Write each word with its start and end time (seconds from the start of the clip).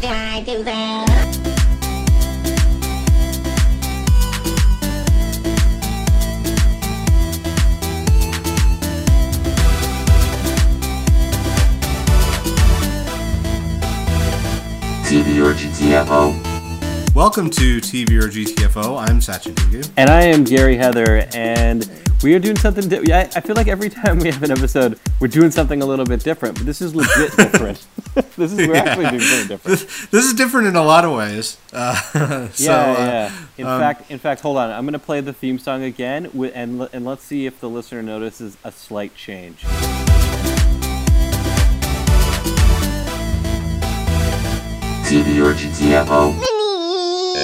Did 0.00 0.10
I 0.10 0.42
do 0.42 0.62
that? 0.62 1.08
TV 15.04 15.42
or 15.42 15.54
GTFO. 15.54 17.14
Welcome 17.14 17.48
to 17.50 17.80
TV 17.80 18.10
or 18.22 18.28
GTFO. 18.28 18.98
I'm 19.08 19.20
Sachin 19.20 19.54
Higu. 19.54 19.90
And 19.96 20.10
I 20.10 20.22
am 20.22 20.44
Gary 20.44 20.76
Heather, 20.76 21.26
and 21.34 21.90
we 22.22 22.34
are 22.34 22.38
doing 22.38 22.56
something. 22.58 22.88
Di- 22.88 23.02
yeah, 23.04 23.30
I 23.34 23.40
feel 23.40 23.56
like 23.56 23.68
every 23.68 23.88
time 24.02 24.18
we 24.18 24.30
have 24.30 24.42
an 24.42 24.50
episode, 24.50 24.98
we're 25.20 25.28
doing 25.28 25.50
something 25.50 25.82
a 25.82 25.86
little 25.86 26.04
bit 26.04 26.22
different. 26.22 26.56
But 26.56 26.66
this 26.66 26.82
is 26.82 26.94
legit 26.94 27.34
different. 27.36 27.86
this 28.36 28.52
is 28.52 28.68
we're 28.68 28.74
actually 28.74 29.10
doing 29.10 29.20
something 29.20 29.48
different. 29.48 29.78
This, 29.78 30.06
this 30.08 30.24
is 30.24 30.34
different 30.34 30.66
in 30.66 30.76
a 30.76 30.82
lot 30.82 31.04
of 31.04 31.12
ways. 31.12 31.56
Uh, 31.70 32.48
so, 32.50 32.64
yeah, 32.64 32.72
uh, 32.72 32.94
yeah. 32.98 33.32
In 33.58 33.66
um, 33.66 33.80
fact, 33.80 34.10
in 34.10 34.18
fact, 34.18 34.40
hold 34.40 34.56
on. 34.56 34.70
I'm 34.70 34.84
going 34.84 34.94
to 34.94 34.98
play 34.98 35.20
the 35.20 35.32
theme 35.32 35.58
song 35.58 35.82
again, 35.82 36.24
wi- 36.24 36.52
and 36.54 36.88
and 36.92 37.04
let's 37.04 37.22
see 37.22 37.46
if 37.46 37.60
the 37.60 37.68
listener 37.68 38.02
notices 38.02 38.56
a 38.64 38.72
slight 38.72 39.14
change. 39.14 39.62
TV 45.04 45.44
or 45.44 45.54
GTFO. 45.54 46.67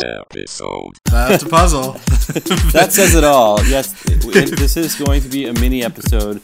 Episode. 0.05 0.93
that's 1.05 1.43
a 1.43 1.49
puzzle. 1.49 1.97
That 2.73 2.89
says 2.93 3.15
it 3.15 3.23
all. 3.23 3.63
Yes, 3.67 3.93
it, 4.07 4.25
it- 4.25 4.59
this 4.59 4.77
is 4.77 4.95
going 4.97 5.21
to 5.23 5.29
be 5.29 5.47
a 5.47 5.53
mini 5.53 5.85
episode, 5.85 6.41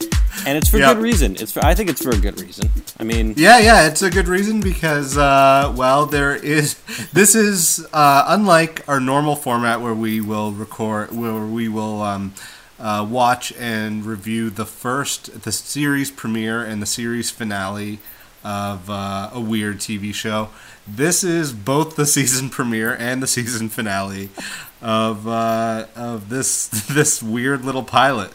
and 0.46 0.56
it's 0.58 0.68
for 0.68 0.78
Yep. 0.78 0.96
good 0.96 1.02
reason. 1.02 1.36
It's 1.36 1.52
for, 1.52 1.64
I 1.64 1.74
think 1.74 1.88
it's 1.90 2.02
for 2.02 2.10
a 2.10 2.18
good 2.18 2.40
reason. 2.40 2.70
I 2.98 3.04
mean, 3.04 3.34
yeah, 3.36 3.58
yeah, 3.58 3.86
it's 3.88 4.02
a 4.02 4.10
good 4.10 4.28
reason 4.28 4.60
because, 4.60 5.16
uh, 5.16 5.72
well, 5.76 6.06
there 6.06 6.34
is. 6.36 6.76
This 7.12 7.34
is 7.34 7.86
uh, 7.92 8.24
unlike 8.28 8.86
our 8.88 9.00
normal 9.00 9.36
format 9.36 9.80
where 9.80 9.94
we 9.94 10.20
will 10.20 10.52
record, 10.52 11.12
where 11.16 11.44
we 11.46 11.66
will 11.68 12.02
um, 12.02 12.34
uh, 12.78 13.04
watch 13.08 13.52
and 13.58 14.04
review 14.04 14.50
the 14.50 14.66
first, 14.66 15.42
the 15.42 15.50
series 15.52 16.10
premiere 16.10 16.62
and 16.62 16.80
the 16.82 16.86
series 16.86 17.30
finale 17.30 17.98
of 18.44 18.88
uh, 18.88 19.30
a 19.32 19.40
weird 19.40 19.78
TV 19.78 20.14
show. 20.14 20.48
This 20.86 21.22
is 21.22 21.52
both 21.52 21.96
the 21.96 22.06
season 22.16 22.50
premiere 22.50 22.94
and 22.94 23.22
the 23.22 23.26
season 23.26 23.68
finale 23.68 24.30
of 24.82 25.26
uh, 25.28 25.86
of 25.94 26.28
this 26.28 26.66
this 26.88 27.22
weird 27.22 27.64
little 27.64 27.84
pilot. 27.84 28.32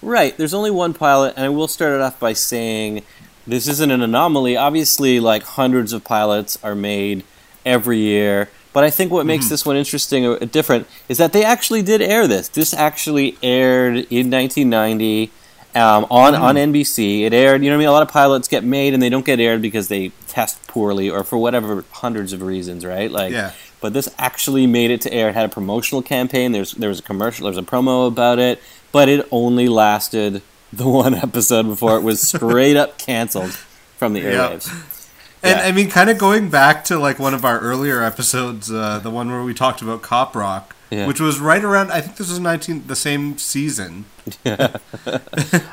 Right. 0.00 0.36
There's 0.36 0.54
only 0.54 0.70
one 0.70 0.94
pilot, 0.94 1.34
and 1.36 1.44
I 1.44 1.48
will 1.48 1.68
start 1.68 1.92
it 1.92 2.00
off 2.00 2.18
by 2.18 2.32
saying 2.32 3.04
this 3.46 3.68
isn't 3.68 3.90
an 3.90 4.02
anomaly. 4.02 4.56
Obviously, 4.56 5.20
like 5.20 5.42
hundreds 5.44 5.92
of 5.92 6.02
pilots 6.02 6.58
are 6.62 6.74
made 6.74 7.24
every 7.64 7.98
year. 7.98 8.48
But 8.72 8.84
I 8.84 8.90
think 8.90 9.12
what 9.12 9.26
makes 9.26 9.50
this 9.50 9.66
one 9.66 9.76
interesting 9.76 10.24
or 10.24 10.38
different 10.38 10.86
is 11.08 11.18
that 11.18 11.34
they 11.34 11.44
actually 11.44 11.82
did 11.82 12.00
air 12.00 12.26
this. 12.26 12.48
This 12.48 12.72
actually 12.72 13.36
aired 13.42 14.06
in 14.10 14.30
1990 14.30 15.30
um, 15.74 16.06
on 16.10 16.34
on 16.34 16.56
NBC. 16.56 17.22
It 17.22 17.32
aired. 17.32 17.62
You 17.62 17.70
know 17.70 17.76
what 17.76 17.80
I 17.80 17.84
mean? 17.84 17.88
A 17.88 17.92
lot 17.92 18.02
of 18.02 18.08
pilots 18.08 18.48
get 18.48 18.64
made 18.64 18.94
and 18.94 19.02
they 19.02 19.08
don't 19.08 19.24
get 19.24 19.40
aired 19.40 19.62
because 19.62 19.88
they 19.88 20.10
test 20.28 20.64
poorly 20.66 21.08
or 21.10 21.24
for 21.24 21.38
whatever 21.38 21.84
hundreds 21.92 22.32
of 22.32 22.42
reasons, 22.42 22.84
right? 22.84 23.10
Like, 23.10 23.32
Yeah. 23.32 23.52
but 23.80 23.92
this 23.92 24.08
actually 24.18 24.66
made 24.66 24.90
it 24.90 25.00
to 25.02 25.12
air. 25.12 25.28
It 25.30 25.34
had 25.34 25.46
a 25.46 25.48
promotional 25.48 26.02
campaign. 26.02 26.52
There's 26.52 26.72
there 26.72 26.88
was 26.88 26.98
a 26.98 27.02
commercial. 27.02 27.44
There 27.44 27.50
was 27.50 27.58
a 27.58 27.62
promo 27.68 28.06
about 28.08 28.38
it, 28.38 28.62
but 28.92 29.08
it 29.08 29.26
only 29.30 29.68
lasted 29.68 30.42
the 30.72 30.88
one 31.02 31.14
episode 31.14 31.64
before 31.64 31.96
it 31.96 32.02
was 32.02 32.20
straight 32.20 32.76
up 32.76 32.98
canceled 32.98 33.52
from 33.98 34.12
the 34.14 34.20
Yep. 34.20 34.32
airwaves. 34.52 35.08
And 35.44 35.58
Yeah. 35.58 35.66
I 35.66 35.72
mean, 35.72 35.90
kind 35.90 36.08
of 36.08 36.18
going 36.18 36.50
back 36.50 36.84
to 36.84 36.98
like 36.98 37.18
one 37.18 37.34
of 37.34 37.44
our 37.44 37.58
earlier 37.58 38.02
episodes, 38.02 38.70
uh, 38.70 39.00
the 39.02 39.10
one 39.10 39.30
where 39.30 39.42
we 39.42 39.54
talked 39.54 39.82
about 39.82 40.00
Cop 40.02 40.36
Rock, 40.36 40.71
Yeah. 40.92 41.06
which 41.06 41.20
was 41.20 41.40
right 41.40 41.64
around. 41.64 41.90
I 41.90 42.00
think 42.02 42.16
this 42.18 42.28
was 42.28 42.38
nineteen, 42.38 42.86
the 42.86 42.96
same 42.96 43.38
season. 43.38 44.04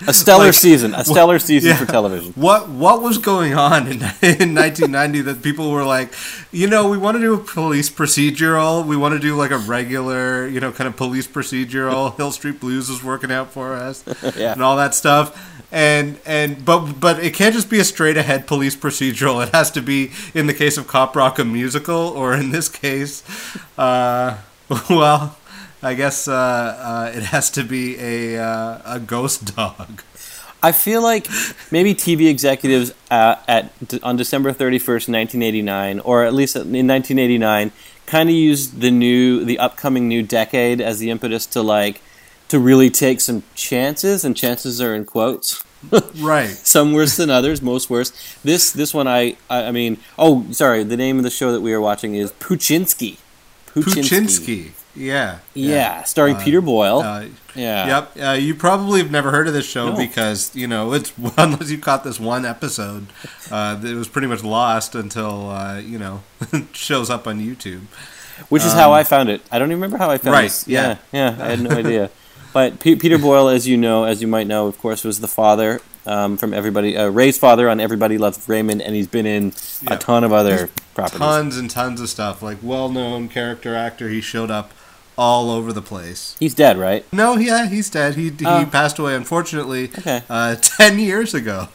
A 0.07 0.13
stellar 0.13 0.45
Like, 0.45 0.53
season, 0.53 0.95
a 0.95 1.03
stellar 1.05 1.37
season 1.39 1.69
yeah. 1.71 1.75
for 1.77 1.85
television. 1.85 2.31
What 2.33 2.69
what 2.69 3.01
was 3.01 3.17
going 3.17 3.53
on 3.53 3.83
in, 3.87 3.93
in 4.21 4.55
1990 4.55 5.21
that 5.21 5.43
people 5.43 5.71
were 5.71 5.83
like, 5.83 6.13
you 6.51 6.67
know, 6.67 6.87
we 6.89 6.97
want 6.97 7.15
to 7.17 7.21
do 7.21 7.33
a 7.33 7.37
police 7.37 7.89
procedural, 7.89 8.85
we 8.85 8.95
want 8.97 9.13
to 9.13 9.19
do 9.19 9.35
like 9.35 9.51
a 9.51 9.57
regular, 9.57 10.47
you 10.47 10.59
know, 10.59 10.71
kind 10.71 10.87
of 10.87 10.95
police 10.95 11.27
procedural. 11.27 12.15
Hill 12.17 12.31
Street 12.31 12.59
Blues 12.59 12.89
was 12.89 13.03
working 13.03 13.31
out 13.31 13.51
for 13.51 13.73
us, 13.73 14.03
Yeah. 14.35 14.53
and 14.53 14.63
all 14.63 14.77
that 14.77 14.95
stuff. 14.95 15.27
And 15.71 16.17
and 16.25 16.65
but 16.65 16.93
but 16.99 17.19
it 17.23 17.35
can't 17.35 17.53
just 17.53 17.69
be 17.69 17.79
a 17.79 17.83
straight 17.83 18.17
ahead 18.17 18.47
police 18.47 18.75
procedural. 18.75 19.45
It 19.45 19.49
has 19.53 19.69
to 19.71 19.81
be, 19.81 20.11
in 20.33 20.47
the 20.47 20.53
case 20.55 20.77
of 20.79 20.87
Cop 20.87 21.15
Rock, 21.15 21.37
a 21.37 21.45
musical, 21.45 22.07
or 22.07 22.33
in 22.33 22.49
this 22.51 22.67
case, 22.69 23.21
uh, 23.77 24.37
well, 24.89 25.35
I 25.81 25.93
guess 25.93 26.27
uh, 26.27 26.33
uh, 26.33 27.11
it 27.15 27.23
has 27.23 27.49
to 27.51 27.63
be 27.63 27.97
a 27.99 28.41
uh, 28.41 28.81
a 28.85 28.99
ghost 28.99 29.55
dog. 29.55 30.03
I 30.61 30.73
feel 30.73 31.01
like 31.01 31.27
maybe 31.71 31.95
TV 31.95 32.29
executives 32.29 32.93
uh, 33.09 33.37
at 33.47 33.71
on 34.03 34.17
December 34.17 34.51
thirty 34.51 34.77
first, 34.77 35.09
nineteen 35.09 35.41
eighty 35.41 35.61
nine, 35.61 35.99
or 35.99 36.23
at 36.23 36.33
least 36.33 36.55
in 36.55 36.85
nineteen 36.85 37.17
eighty 37.17 37.37
nine, 37.37 37.71
kind 38.05 38.29
of 38.29 38.35
used 38.35 38.81
the 38.81 38.91
new, 38.91 39.43
the 39.43 39.57
upcoming 39.57 40.07
new 40.07 40.21
decade 40.21 40.81
as 40.81 40.99
the 40.99 41.09
impetus 41.09 41.45
to 41.47 41.61
like 41.61 42.01
to 42.49 42.59
really 42.59 42.89
take 42.89 43.21
some 43.21 43.43
chances, 43.55 44.25
and 44.25 44.35
chances 44.35 44.81
are 44.81 44.93
in 44.93 45.05
quotes. 45.05 45.63
Right. 46.17 46.49
Some 46.49 46.91
worse 46.91 47.15
than 47.15 47.29
others, 47.29 47.61
most 47.61 47.89
worse. 47.89 48.11
This 48.43 48.69
this 48.71 48.93
one, 48.93 49.07
I, 49.07 49.37
I 49.49 49.67
I 49.67 49.71
mean, 49.71 49.97
oh, 50.17 50.45
sorry. 50.51 50.83
The 50.83 50.97
name 50.97 51.17
of 51.17 51.23
the 51.23 51.29
show 51.29 51.53
that 51.53 51.61
we 51.61 51.71
are 51.71 51.79
watching 51.79 52.15
is 52.15 52.33
Poochinski. 52.33 53.17
Poochinski. 53.73 54.71
Yeah. 54.95 55.39
Yeah, 55.53 56.03
starring 56.03 56.35
Uh, 56.37 56.43
Peter 56.43 56.61
Boyle. 56.61 56.99
Uh, 56.99 57.25
yeah. 57.55 57.87
Yep. 57.87 58.17
Uh, 58.21 58.31
you 58.33 58.55
probably 58.55 58.99
have 59.01 59.11
never 59.11 59.31
heard 59.31 59.47
of 59.47 59.53
this 59.53 59.65
show 59.67 59.89
No. 59.91 59.95
because 59.97 60.53
you 60.55 60.67
know 60.67 60.93
it's 60.93 61.13
unless 61.37 61.69
you 61.71 61.77
caught 61.77 62.03
this 62.03 62.19
one 62.19 62.45
episode, 62.45 63.07
uh, 63.51 63.79
it 63.83 63.93
was 63.95 64.07
pretty 64.07 64.27
much 64.27 64.43
lost 64.43 64.95
until 64.95 65.49
uh, 65.51 65.79
you 65.79 65.97
know 65.99 66.23
shows 66.73 67.09
up 67.09 67.27
on 67.27 67.39
YouTube. 67.39 67.81
Which 68.49 68.63
is 68.63 68.71
how 68.73 68.93
I 68.93 69.03
found 69.03 69.29
it. 69.29 69.41
I 69.51 69.59
don't 69.59 69.67
even 69.69 69.81
remember 69.81 69.97
how 69.97 70.09
I 70.09 70.17
found 70.17 70.29
Um, 70.29 70.33
Right, 70.41 70.43
this. 70.43 70.65
yeah. 70.67 70.97
yeah, 71.11 71.35
I 71.39 71.49
had 71.49 71.59
no 71.61 71.71
idea. 71.71 72.09
But 72.53 72.79
P- 72.79 72.95
Peter 72.95 73.17
Boyle, 73.17 73.49
as 73.49 73.67
you 73.67 73.75
know, 73.75 74.05
as 74.05 74.21
you 74.21 74.27
might 74.29 74.47
know, 74.47 74.65
of 74.67 74.77
course, 74.79 75.03
was 75.03 75.19
the 75.19 75.27
father 75.27 75.81
um, 76.05 76.37
from 76.37 76.53
everybody, 76.53 76.95
uh, 76.97 77.07
Ray's 77.09 77.37
father 77.37 77.69
on 77.69 77.79
Everybody 77.79 78.17
Loves 78.17 78.47
Raymond, 78.47 78.81
and 78.81 78.95
he's 78.95 79.07
been 79.07 79.25
in 79.25 79.53
Yeah. 79.81 79.93
a 79.95 79.97
ton 79.97 80.23
of 80.23 80.31
other 80.33 80.69
properties. 80.95 81.19
Tons 81.19 81.57
and 81.57 81.69
tons 81.69 82.01
of 82.01 82.09
stuff, 82.09 82.41
like 82.41 82.57
well-known 82.61 83.29
character 83.29 83.75
actor. 83.75 84.09
He 84.09 84.21
showed 84.21 84.49
up 84.51 84.71
all 85.17 85.51
over 85.51 85.73
the 85.73 85.81
place. 85.81 86.37
He's 86.39 86.53
dead, 86.53 86.77
right? 86.77 87.05
No, 87.11 87.35
yeah, 87.35 87.67
he's 87.67 87.89
dead. 87.89 88.15
He 88.15 88.29
he 88.29 88.45
Oh. 88.45 88.65
passed 88.71 88.97
away 88.99 89.15
unfortunately 89.15 89.91
Okay. 89.97 90.23
uh, 90.29 90.55
ten 90.61 90.97
years 90.97 91.33
ago. 91.33 91.67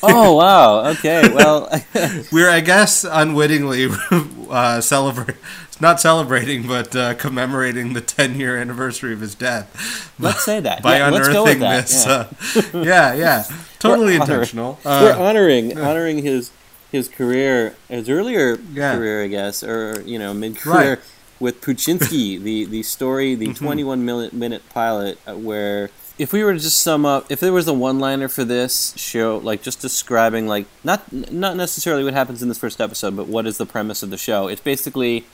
Oh 0.00 0.34
wow. 0.36 0.86
Okay. 0.90 1.28
Well, 1.34 1.68
We're, 2.32 2.48
I 2.48 2.60
guess, 2.60 3.04
unwittingly 3.04 3.88
uh, 4.48 4.80
celebrate, 4.80 5.36
not 5.80 6.00
celebrating, 6.00 6.66
but 6.66 6.94
uh, 6.94 7.14
commemorating 7.14 7.92
the 7.92 8.00
10 8.00 8.38
year 8.38 8.56
anniversary 8.56 9.12
of 9.12 9.20
his 9.20 9.34
death. 9.34 10.12
let's 10.18 10.44
say 10.44 10.60
that. 10.60 10.82
By 10.82 10.98
yeah, 10.98 11.10
let's 11.10 11.28
unearthing 11.28 11.34
go 11.34 11.44
with 11.44 11.60
that. 11.60 11.86
this. 11.86 12.06
yeah. 12.74 12.80
Uh, 12.80 12.82
yeah, 12.84 13.14
yeah. 13.14 13.44
Totally 13.78 14.14
We're 14.18 14.22
honoring- 14.22 14.40
intentional. 14.40 14.78
We're 14.84 15.12
Uh, 15.12 15.18
honoring 15.18 15.78
honoring 15.78 16.18
his 16.22 16.50
his 16.92 17.08
career, 17.08 17.74
his 17.88 18.08
earlier 18.08 18.56
Yeah. 18.72 18.94
career, 18.96 19.24
I 19.24 19.26
guess, 19.28 19.62
or 19.64 20.00
you 20.06 20.18
know, 20.18 20.32
mid 20.32 20.56
career 20.56 20.90
Right. 20.90 20.98
with 21.40 21.60
Poochinski, 21.60 22.40
the 22.42 22.64
the 22.66 22.82
story, 22.82 23.34
the 23.34 23.48
Mm-hmm. 23.48 23.64
21 23.64 24.04
minute 24.04 24.32
minute 24.32 24.62
pilot, 24.70 25.18
uh, 25.26 25.34
where 25.34 25.90
if 26.16 26.32
we 26.32 26.44
were 26.44 26.52
to 26.54 26.60
just 26.60 26.78
sum 26.78 27.04
up, 27.04 27.26
if 27.28 27.40
there 27.40 27.52
was 27.52 27.66
a 27.66 27.74
one 27.74 27.98
liner 27.98 28.28
for 28.28 28.44
this 28.44 28.94
show, 28.96 29.38
like 29.42 29.62
just 29.62 29.80
describing 29.80 30.46
like 30.46 30.66
not 30.84 31.12
not 31.12 31.56
necessarily 31.56 32.04
what 32.04 32.14
happens 32.14 32.40
in 32.42 32.48
this 32.48 32.58
first 32.58 32.80
episode, 32.80 33.16
but 33.16 33.26
what 33.26 33.44
is 33.46 33.58
the 33.58 33.66
premise 33.66 34.02
of 34.04 34.10
the 34.10 34.16
show? 34.16 34.46
It's 34.46 34.60
basically 34.60 35.26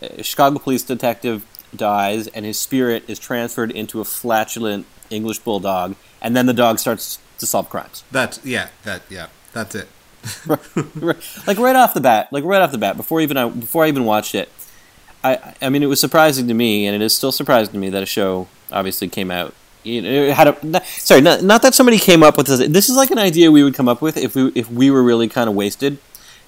a 0.00 0.22
Chicago 0.22 0.58
police 0.58 0.82
detective 0.82 1.44
dies 1.74 2.26
and 2.28 2.44
his 2.44 2.58
spirit 2.58 3.04
is 3.08 3.18
transferred 3.18 3.70
into 3.70 4.00
a 4.00 4.04
flatulent 4.04 4.86
English 5.10 5.38
bulldog, 5.40 5.94
and 6.22 6.36
then 6.36 6.46
the 6.46 6.52
dog 6.54 6.78
starts 6.78 7.18
to 7.38 7.46
solve 7.46 7.68
crimes. 7.68 8.02
that's, 8.10 8.44
yeah, 8.44 8.68
that, 8.84 9.02
yeah, 9.10 9.26
that's 9.52 9.74
it. 9.74 9.88
like 11.46 11.58
right 11.58 11.76
off 11.76 11.94
the 11.94 12.00
bat, 12.00 12.28
like 12.32 12.44
right 12.44 12.60
off 12.62 12.72
the 12.72 12.78
bat, 12.78 12.96
before 12.96 13.20
even 13.20 13.36
I 13.36 13.48
before 13.48 13.84
I 13.84 13.88
even 13.88 14.04
watched 14.04 14.34
it, 14.34 14.48
I 15.22 15.54
I 15.62 15.68
mean 15.68 15.82
it 15.82 15.86
was 15.86 16.00
surprising 16.00 16.48
to 16.48 16.54
me, 16.54 16.86
and 16.86 16.94
it 17.00 17.04
is 17.04 17.14
still 17.14 17.30
surprising 17.32 17.72
to 17.74 17.78
me 17.78 17.90
that 17.90 18.02
a 18.02 18.06
show 18.06 18.48
obviously 18.72 19.08
came 19.08 19.30
out. 19.30 19.54
You 19.84 20.02
know, 20.02 20.08
it 20.10 20.34
had 20.34 20.48
a 20.48 20.66
not, 20.66 20.84
sorry, 20.86 21.20
not, 21.20 21.42
not 21.44 21.62
that 21.62 21.74
somebody 21.74 21.98
came 21.98 22.24
up 22.24 22.36
with 22.36 22.48
this. 22.48 22.66
This 22.68 22.88
is 22.88 22.96
like 22.96 23.12
an 23.12 23.18
idea 23.18 23.52
we 23.52 23.62
would 23.62 23.74
come 23.74 23.88
up 23.88 24.02
with 24.02 24.16
if 24.16 24.34
we 24.34 24.48
if 24.56 24.68
we 24.68 24.90
were 24.90 25.02
really 25.02 25.28
kind 25.28 25.48
of 25.48 25.54
wasted. 25.54 25.98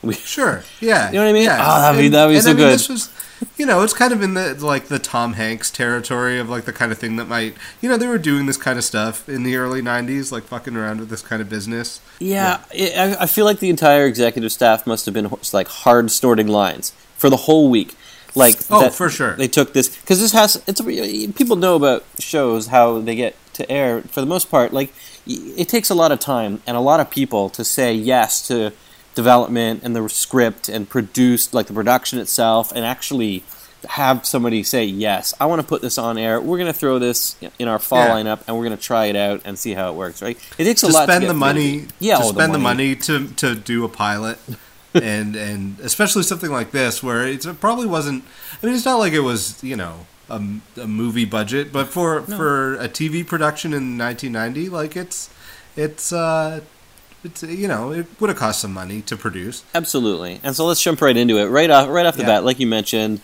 We, 0.02 0.14
Sure, 0.14 0.62
yeah. 0.80 1.08
You 1.08 1.14
know 1.14 1.22
what 1.24 1.30
I 1.30 1.32
mean? 1.32 1.44
Yeah. 1.44 1.58
Oh, 1.60 1.80
that'd 1.80 1.98
be- 2.00 2.06
And- 2.06 2.14
that'd 2.14 2.34
be 2.34 2.40
so 2.40 2.50
I 2.50 2.52
mean, 2.54 2.56
good. 2.64 2.72
This 2.74 2.88
was, 2.88 3.10
you 3.56 3.66
know, 3.66 3.82
it's 3.82 3.92
kind 3.92 4.12
of 4.12 4.22
in 4.22 4.34
the 4.34 4.54
like 4.64 4.86
the 4.86 4.98
Tom 4.98 5.34
Hanks 5.34 5.70
territory 5.70 6.38
of 6.38 6.48
like 6.48 6.64
the 6.64 6.72
kind 6.72 6.92
of 6.92 6.98
thing 6.98 7.16
that 7.16 7.26
might, 7.28 7.54
you 7.80 7.88
know, 7.88 7.96
they 7.96 8.06
were 8.06 8.18
doing 8.18 8.46
this 8.46 8.56
kind 8.56 8.78
of 8.78 8.84
stuff 8.84 9.28
in 9.28 9.42
the 9.42 9.56
early 9.56 9.82
'90s, 9.82 10.30
like 10.32 10.44
fucking 10.44 10.76
around 10.76 11.00
with 11.00 11.08
this 11.10 11.22
kind 11.22 11.40
of 11.42 11.48
business. 11.48 12.00
Yeah, 12.18 12.62
it, 12.72 12.96
I, 12.96 13.22
I 13.22 13.26
feel 13.26 13.44
like 13.44 13.58
the 13.60 13.70
entire 13.70 14.06
executive 14.06 14.52
staff 14.52 14.86
must 14.86 15.04
have 15.06 15.14
been 15.14 15.30
like 15.52 15.68
hard 15.68 16.10
snorting 16.10 16.48
lines 16.48 16.90
for 17.16 17.30
the 17.30 17.36
whole 17.36 17.70
week. 17.70 17.94
Like, 18.34 18.56
Oh, 18.70 18.80
that 18.82 18.94
for 18.94 19.08
sure. 19.08 19.34
they 19.36 19.48
took 19.48 19.72
this 19.72 19.88
because 19.96 20.20
this 20.20 20.32
has 20.32 20.62
it's 20.66 20.80
people 21.32 21.56
know 21.56 21.76
about 21.76 22.04
shows 22.18 22.68
how 22.68 22.98
they 23.00 23.16
get 23.16 23.34
to 23.54 23.68
air 23.70 24.02
for 24.02 24.20
the 24.20 24.26
most 24.26 24.50
part. 24.50 24.72
Like, 24.72 24.92
it 25.26 25.68
takes 25.68 25.90
a 25.90 25.94
lot 25.94 26.12
of 26.12 26.20
time 26.20 26.62
and 26.66 26.76
a 26.76 26.80
lot 26.80 27.00
of 27.00 27.10
people 27.10 27.48
to 27.50 27.64
say 27.64 27.92
yes 27.92 28.46
to 28.48 28.72
development 29.22 29.82
and 29.84 29.96
the 29.96 30.08
script 30.08 30.68
and 30.68 30.88
produce 30.88 31.52
like 31.52 31.66
the 31.66 31.74
production 31.74 32.18
itself 32.20 32.70
and 32.74 32.84
actually 32.84 33.42
have 33.88 34.24
somebody 34.24 34.62
say 34.62 34.84
yes 34.84 35.34
i 35.40 35.44
want 35.50 35.60
to 35.62 35.66
put 35.66 35.80
this 35.82 35.98
on 35.98 36.16
air 36.18 36.40
we're 36.40 36.58
going 36.62 36.72
to 36.74 36.78
throw 36.82 36.98
this 36.98 37.36
in 37.58 37.66
our 37.68 37.78
fall 37.80 37.98
Yeah. 38.06 38.14
lineup 38.16 38.40
and 38.46 38.50
we're 38.56 38.64
going 38.68 38.76
to 38.76 38.82
try 38.92 39.04
it 39.06 39.16
out 39.16 39.40
and 39.44 39.58
see 39.58 39.72
how 39.74 39.90
it 39.90 39.96
works 39.96 40.22
right 40.22 40.36
it 40.58 40.64
takes 40.64 40.82
a 40.84 40.86
to 40.86 40.92
lot 40.92 41.04
spend 41.08 41.22
to 41.22 41.28
the 41.28 41.34
money, 41.48 41.80
through. 41.80 41.88
yeah 42.08 42.18
to 42.18 42.24
spend 42.36 42.54
the 42.54 42.58
money 42.70 42.94
to 43.06 43.14
to 43.42 43.54
do 43.72 43.84
a 43.84 43.88
pilot, 43.88 44.38
and 44.94 45.36
and 45.36 45.78
especially 45.80 46.22
something 46.22 46.50
like 46.58 46.70
this 46.70 47.02
where 47.02 47.26
it's, 47.26 47.44
it 47.46 47.60
probably 47.60 47.86
wasn't. 47.86 48.24
I 48.62 48.66
mean, 48.66 48.74
it's 48.74 48.84
not 48.92 48.98
like 49.04 49.12
it 49.12 49.24
was 49.32 49.40
you 49.62 49.76
know 49.76 50.06
a 50.30 50.38
movie 50.86 51.24
budget, 51.38 51.72
but 51.72 51.86
for 51.88 52.22
for 52.22 52.74
a 52.76 52.88
TV 52.88 53.24
production 53.32 53.72
in 53.72 53.96
1990, 53.98 54.68
like 54.70 54.96
it's 54.96 55.30
it's 55.76 56.12
uh 56.12 56.60
it's 57.28 57.42
you 57.42 57.68
know 57.68 57.92
it 57.92 58.06
would 58.20 58.28
have 58.30 58.38
cost 58.38 58.60
some 58.60 58.72
money 58.72 59.02
to 59.02 59.16
produce. 59.16 59.62
Absolutely. 59.74 60.40
And 60.42 60.54
so 60.56 60.66
let's 60.66 60.82
jump 60.82 61.00
right 61.00 61.16
into 61.16 61.38
it. 61.38 61.46
Right 61.46 61.70
off, 61.70 61.88
right 61.88 62.04
off 62.06 62.16
the 62.16 62.22
Yeah. 62.22 62.28
bat, 62.28 62.44
like 62.44 62.58
you 62.60 62.66
mentioned, 62.66 63.20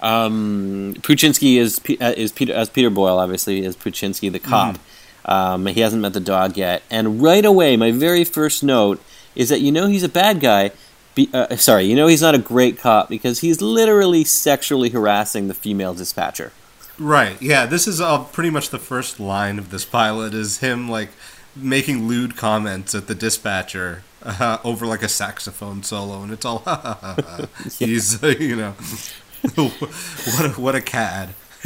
um, 0.00 0.94
Poochinski 1.00 1.56
is 1.56 1.80
uh, 2.00 2.12
is 2.16 2.32
Peter 2.32 2.52
as 2.54 2.68
Peter 2.68 2.90
Boyle, 2.90 3.18
obviously, 3.18 3.64
is 3.64 3.76
Poochinski 3.76 4.30
the 4.30 4.38
cop. 4.38 4.78
Um, 5.24 5.66
he 5.66 5.80
hasn't 5.80 6.00
met 6.02 6.12
the 6.12 6.20
dog 6.20 6.56
yet, 6.56 6.82
and 6.90 7.20
right 7.22 7.44
away, 7.44 7.76
my 7.76 7.90
very 7.90 8.22
first 8.24 8.62
note 8.62 9.02
is 9.34 9.48
that 9.48 9.60
you 9.60 9.72
know 9.72 9.86
he's 9.88 10.04
a 10.04 10.08
bad 10.08 10.40
guy. 10.40 10.70
Be, 11.16 11.28
uh, 11.32 11.56
sorry, 11.56 11.84
you 11.84 11.96
know 11.96 12.06
he's 12.06 12.22
not 12.22 12.34
a 12.34 12.38
great 12.38 12.78
cop 12.78 13.08
because 13.08 13.40
he's 13.40 13.60
literally 13.62 14.22
sexually 14.22 14.90
harassing 14.90 15.48
the 15.48 15.54
female 15.54 15.94
dispatcher. 15.94 16.52
Right. 16.98 17.40
Yeah. 17.42 17.66
This 17.66 17.86
is 17.88 18.00
uh, 18.00 18.24
pretty 18.24 18.50
much 18.50 18.70
the 18.70 18.78
first 18.78 19.18
line 19.20 19.58
of 19.58 19.70
this 19.70 19.84
pilot 19.84 20.32
is 20.32 20.58
him 20.58 20.88
like 20.88 21.10
making 21.56 22.06
lewd 22.06 22.36
comments 22.36 22.94
at 22.94 23.06
the 23.06 23.14
dispatcher 23.14 24.02
uh, 24.22 24.58
over 24.64 24.86
like 24.86 25.02
a 25.02 25.08
saxophone 25.08 25.82
solo, 25.82 26.22
and 26.22 26.32
it's 26.32 26.44
all 26.44 26.62
he's 27.78 28.22
uh, 28.22 28.28
you 28.38 28.56
know 28.56 28.72
what 29.54 30.44
a, 30.44 30.60
what 30.60 30.74
a 30.74 30.80
cad. 30.80 31.30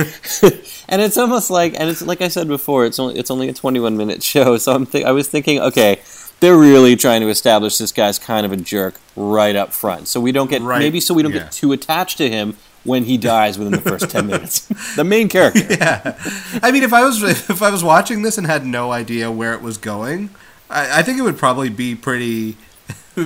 and 0.88 1.02
it's 1.02 1.18
almost 1.18 1.50
like, 1.50 1.78
and 1.78 1.90
it's 1.90 2.02
like 2.02 2.20
I 2.22 2.28
said 2.28 2.48
before, 2.48 2.86
it's 2.86 2.98
only 2.98 3.18
it's 3.18 3.30
only 3.30 3.48
a 3.48 3.52
21 3.52 3.96
minute 3.96 4.22
show. 4.22 4.56
So 4.58 4.72
I'm 4.74 4.86
th- 4.86 5.04
I 5.04 5.12
was 5.12 5.28
thinking, 5.28 5.60
okay, 5.60 6.00
they're 6.40 6.56
really 6.56 6.96
trying 6.96 7.20
to 7.20 7.28
establish 7.28 7.78
this 7.78 7.92
guy's 7.92 8.18
kind 8.18 8.46
of 8.46 8.52
a 8.52 8.56
jerk 8.56 8.94
right 9.16 9.56
up 9.56 9.72
front, 9.72 10.08
so 10.08 10.20
we 10.20 10.32
don't 10.32 10.50
get 10.50 10.62
Right, 10.62 10.78
maybe 10.78 11.00
so 11.00 11.14
we 11.14 11.22
don't 11.22 11.32
yeah. 11.32 11.40
get 11.44 11.52
too 11.52 11.72
attached 11.72 12.18
to 12.18 12.30
him 12.30 12.56
when 12.84 13.04
he 13.04 13.16
dies 13.18 13.58
within 13.58 13.72
the 13.72 13.80
first 13.80 14.10
10 14.10 14.26
minutes. 14.26 14.66
the 14.96 15.04
main 15.04 15.28
character. 15.28 15.60
Yeah. 15.70 16.18
I 16.62 16.72
mean, 16.72 16.82
if 16.82 16.92
I 16.92 17.04
was 17.04 17.22
if 17.22 17.62
I 17.62 17.70
was 17.70 17.84
watching 17.84 18.22
this 18.22 18.38
and 18.38 18.46
had 18.46 18.64
no 18.66 18.90
idea 18.92 19.30
where 19.30 19.52
it 19.54 19.62
was 19.62 19.78
going, 19.78 20.30
I, 20.68 21.00
I 21.00 21.02
think 21.02 21.18
it 21.18 21.22
would 21.22 21.38
probably 21.38 21.68
be 21.68 21.94
pretty 21.94 22.56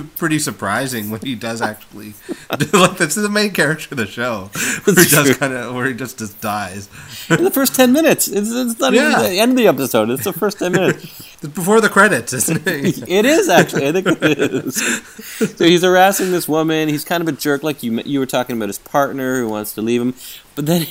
pretty 0.03 0.39
surprising 0.39 1.09
when 1.09 1.21
he 1.21 1.35
does 1.35 1.61
actually 1.61 2.13
like 2.73 2.99
is 3.01 3.15
the 3.15 3.29
main 3.29 3.51
character 3.51 3.87
of 3.91 3.97
the 3.97 4.05
show 4.05 4.49
where 4.85 4.95
he 5.03 5.09
does 5.09 5.37
kind 5.37 5.53
of 5.53 5.73
where 5.75 5.85
he 5.87 5.93
just 5.93 6.17
just 6.19 6.39
dies 6.41 6.89
In 7.29 7.43
the 7.43 7.51
first 7.51 7.75
10 7.75 7.91
minutes. 7.93 8.27
It's, 8.27 8.51
it's 8.51 8.79
not 8.79 8.93
Yeah. 8.93 9.19
even 9.19 9.31
the 9.31 9.39
end 9.39 9.51
of 9.53 9.57
the 9.57 9.67
episode. 9.67 10.09
It's 10.09 10.23
the 10.25 10.33
first 10.33 10.59
10 10.59 10.71
minutes. 10.71 11.37
before 11.41 11.81
the 11.81 11.89
credits, 11.89 12.33
isn't 12.33 12.65
it? 12.67 13.07
It 13.07 13.25
is 13.25 13.49
actually. 13.49 13.87
I 13.87 13.91
think 13.91 14.07
it 14.07 14.39
is. 14.39 14.75
So 15.57 15.65
he's 15.65 15.83
harassing 15.83 16.31
this 16.31 16.47
woman. 16.47 16.87
He's 16.89 17.03
kind 17.05 17.21
of 17.21 17.27
a 17.27 17.31
jerk, 17.33 17.63
like 17.63 17.83
you 17.83 18.01
you 18.05 18.19
were 18.19 18.25
talking 18.25 18.55
about 18.55 18.69
his 18.69 18.79
partner 18.79 19.39
who 19.41 19.49
wants 19.49 19.73
to 19.73 19.81
leave 19.81 20.01
him. 20.01 20.13
But 20.55 20.65
then 20.65 20.87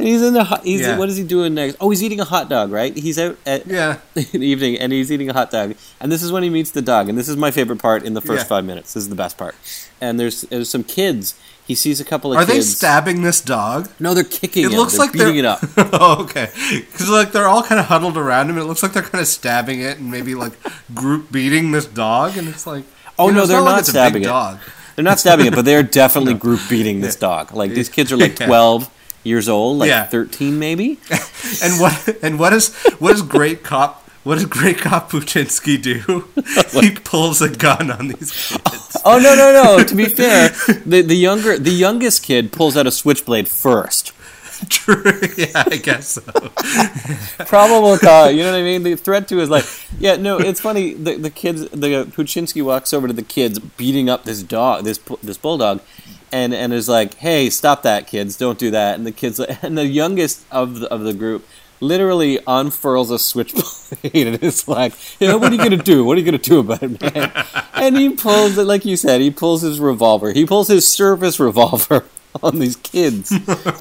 he's 0.00 0.22
in 0.22 0.34
the 0.34 0.44
hot- 0.44 0.64
he's 0.64 0.80
Yeah. 0.82 0.98
what 0.98 1.08
is 1.08 1.16
he 1.16 1.24
doing 1.24 1.54
next? 1.54 1.76
Oh, 1.80 1.90
he's 1.90 2.02
eating 2.02 2.20
a 2.20 2.24
hot 2.24 2.48
dog, 2.48 2.70
right? 2.72 2.96
He's 2.96 3.18
out 3.18 3.36
at 3.46 3.66
Yeah. 3.66 3.96
in 4.14 4.40
the 4.40 4.46
evening 4.46 4.78
and 4.78 4.92
he's 4.92 5.10
eating 5.12 5.28
a 5.30 5.32
hot 5.32 5.50
dog. 5.50 5.74
And 6.00 6.10
this 6.12 6.22
is 6.22 6.30
when 6.32 6.42
he 6.42 6.50
meets 6.50 6.70
the 6.70 6.82
dog. 6.82 7.08
And 7.08 7.16
this 7.18 7.28
is 7.28 7.36
my 7.36 7.50
favorite 7.50 7.78
part 7.80 8.02
in 8.04 8.14
the 8.14 8.20
first 8.20 8.42
Yeah. 8.44 8.48
five 8.48 8.64
minutes. 8.64 8.94
This 8.94 9.02
is 9.04 9.08
the 9.08 9.14
best 9.14 9.36
part. 9.38 9.54
And 10.00 10.18
there's 10.18 10.42
there's 10.42 10.68
some 10.70 10.84
kids. 10.84 11.34
He 11.66 11.74
sees 11.74 12.00
a 12.00 12.04
couple 12.04 12.32
of 12.32 12.38
Are 12.38 12.46
they 12.46 12.62
stabbing 12.62 13.22
this 13.22 13.42
dog? 13.42 13.90
no, 14.00 14.14
they're 14.14 14.24
kicking 14.24 14.64
It 14.64 14.70
him. 14.72 14.78
looks 14.78 14.92
They're 14.92 15.00
like 15.00 15.12
beating 15.12 15.42
they're 15.42 15.44
it 15.44 15.44
up. 15.44 15.60
oh, 16.00 16.22
okay. 16.22 16.48
Because 16.90 17.10
like 17.10 17.32
they're 17.32 17.46
all 17.48 17.62
kind 17.62 17.78
of 17.78 17.86
huddled 17.86 18.16
around 18.16 18.48
him. 18.48 18.56
It 18.56 18.64
looks 18.64 18.82
like 18.82 18.94
they're 18.94 19.02
kind 19.02 19.20
of 19.20 19.28
stabbing 19.28 19.80
it 19.80 19.98
and 19.98 20.10
maybe 20.10 20.34
like 20.34 20.52
group 20.94 21.30
beating 21.30 21.72
this 21.72 21.84
dog. 21.84 22.36
And 22.38 22.48
it's 22.48 22.66
like, 22.66 22.84
Oh, 23.18 23.26
you 23.28 23.34
know, 23.34 23.40
no, 23.40 23.46
they're 23.46 23.60
like 23.60 23.70
not 23.72 23.78
it's 23.80 23.88
a 23.88 23.92
stabbing 23.92 24.22
it. 24.22 24.26
Dog. 24.26 24.58
They're 24.96 25.02
not 25.04 25.18
stabbing 25.20 25.46
it, 25.46 25.54
but 25.54 25.64
they're 25.64 25.82
definitely 26.02 26.34
group 26.34 26.60
beating 26.70 27.00
this 27.00 27.16
dog. 27.16 27.52
Like 27.52 27.72
these 27.72 27.88
kids 27.88 28.10
are 28.12 28.16
like 28.16 28.36
twelve 28.36 28.88
years 29.24 29.48
old, 29.48 29.78
like 29.78 29.88
Yeah. 29.88 30.04
thirteen 30.06 30.58
maybe. 30.58 30.98
And 31.62 31.80
what 31.80 32.18
and 32.22 32.38
what 32.38 32.52
is 32.52 32.74
what 32.98 33.12
does 33.12 33.22
great 33.22 33.62
cop 33.62 34.04
what 34.24 34.34
does 34.34 34.44
great 34.46 34.78
cop 34.78 35.10
Poochinski 35.10 35.80
do? 35.80 36.28
he 36.80 36.90
pulls 36.90 37.40
a 37.40 37.48
gun 37.48 37.90
on 37.90 38.08
these 38.08 38.30
kids. 38.32 38.96
Oh 39.04 39.18
no 39.18 39.34
no 39.34 39.52
no! 39.52 39.82
To 39.84 39.94
be 39.94 40.06
fair, 40.06 40.50
the 40.84 41.00
the 41.02 41.14
younger 41.16 41.58
the 41.58 41.70
youngest 41.70 42.22
kid 42.22 42.52
pulls 42.52 42.76
out 42.76 42.86
a 42.86 42.90
switchblade 42.90 43.48
first. 43.48 44.12
True. 44.68 45.20
yeah, 45.38 45.62
I 45.66 45.76
guess 45.76 46.08
so. 46.18 46.22
Probable 47.46 47.96
cause. 47.96 48.34
You 48.34 48.42
know 48.42 48.50
what 48.50 48.58
I 48.58 48.62
mean? 48.62 48.82
The 48.82 48.96
threat 48.96 49.28
to 49.28 49.40
is 49.40 49.48
like, 49.48 49.64
yeah, 50.00 50.16
no. 50.16 50.38
It's 50.38 50.60
funny. 50.60 50.94
The 50.94 51.16
the 51.16 51.30
kids, 51.30 51.62
the 51.70 52.04
Poochinski 52.10 52.62
walks 52.62 52.92
over 52.92 53.06
to 53.06 53.12
the 53.14 53.22
kids 53.22 53.58
beating 53.60 54.10
up 54.10 54.24
this 54.24 54.42
dog, 54.42 54.84
this 54.84 54.98
this 55.22 55.38
bulldog, 55.38 55.80
and 56.32 56.54
and 56.54 56.72
is 56.72 56.88
like, 56.88 57.14
hey, 57.14 57.50
stop 57.50 57.82
that, 57.82 58.06
kids! 58.06 58.36
Don't 58.36 58.58
do 58.58 58.70
that. 58.70 58.96
And 58.96 59.06
the 59.06 59.12
kids, 59.12 59.40
and 59.62 59.76
the 59.76 59.86
youngest 59.86 60.44
of 60.50 60.80
the, 60.80 60.92
of 60.92 61.02
the 61.02 61.14
group. 61.14 61.46
Literally 61.80 62.40
unfurls 62.44 63.12
a 63.12 63.20
switchblade 63.20 64.26
and 64.26 64.42
is 64.42 64.66
like, 64.66 64.94
you 65.20 65.28
know, 65.28 65.38
what 65.38 65.52
are 65.52 65.54
you 65.54 65.62
gonna 65.62 65.76
do? 65.76 66.04
What 66.04 66.16
are 66.16 66.20
you 66.20 66.26
gonna 66.26 66.38
do 66.38 66.58
about 66.58 66.82
it, 66.82 67.00
man? 67.00 67.32
And 67.74 67.96
he 67.96 68.08
pulls 68.08 68.58
it, 68.58 68.64
like 68.64 68.84
you 68.84 68.96
said, 68.96 69.20
he 69.20 69.30
pulls 69.30 69.62
his 69.62 69.78
revolver. 69.78 70.32
He 70.32 70.44
pulls 70.44 70.66
his 70.66 70.88
service 70.88 71.38
revolver 71.38 72.04
on 72.42 72.58
these 72.58 72.76
kids 72.76 73.30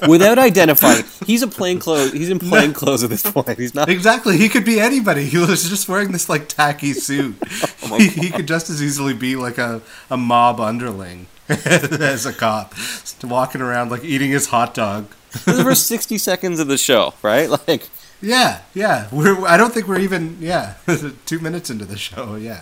without 0.07 0.38
identifying. 0.38 1.03
He's 1.25 1.41
a 1.41 1.47
plain 1.47 1.79
clothes. 1.79 2.13
He's 2.13 2.29
in 2.29 2.39
plain 2.39 2.73
clothes 2.73 3.03
at 3.03 3.09
this 3.09 3.23
point. 3.23 3.57
He's 3.57 3.73
not. 3.73 3.89
Exactly. 3.89 4.38
He 4.38 4.49
could 4.49 4.65
be 4.65 4.79
anybody. 4.79 5.25
He 5.25 5.38
was 5.38 5.67
just 5.67 5.89
wearing 5.89 6.11
this 6.11 6.29
like 6.29 6.47
tacky 6.47 6.94
suit. 6.94 7.35
Oh 7.83 7.97
he, 7.97 8.07
he 8.07 8.29
could 8.29 8.47
just 8.47 8.69
as 8.69 8.81
easily 8.81 9.13
be 9.13 9.35
like 9.35 9.57
a, 9.57 9.81
a 10.09 10.17
mob 10.17 10.59
underling 10.59 11.27
as 11.49 12.25
a 12.25 12.33
cop, 12.33 12.73
walking 13.23 13.61
around 13.61 13.92
like 13.92 14.04
eating 14.04 14.31
his 14.31 14.47
hot 14.47 14.73
dog. 14.73 15.07
The 15.45 15.63
first 15.63 15.87
sixty 15.87 16.18
seconds 16.18 16.59
of 16.59 16.68
the 16.68 16.77
show, 16.77 17.13
right? 17.21 17.49
Like, 17.68 17.89
Yeah, 18.21 18.61
yeah. 18.73 19.07
We're 19.11 19.45
I 19.45 19.57
don't 19.57 19.73
think 19.73 19.87
we're 19.87 19.99
even 19.99 20.37
yeah 20.39 20.75
two 21.25 21.39
minutes 21.39 21.69
into 21.69 21.85
the 21.85 21.97
show. 21.97 22.35
Yeah, 22.35 22.61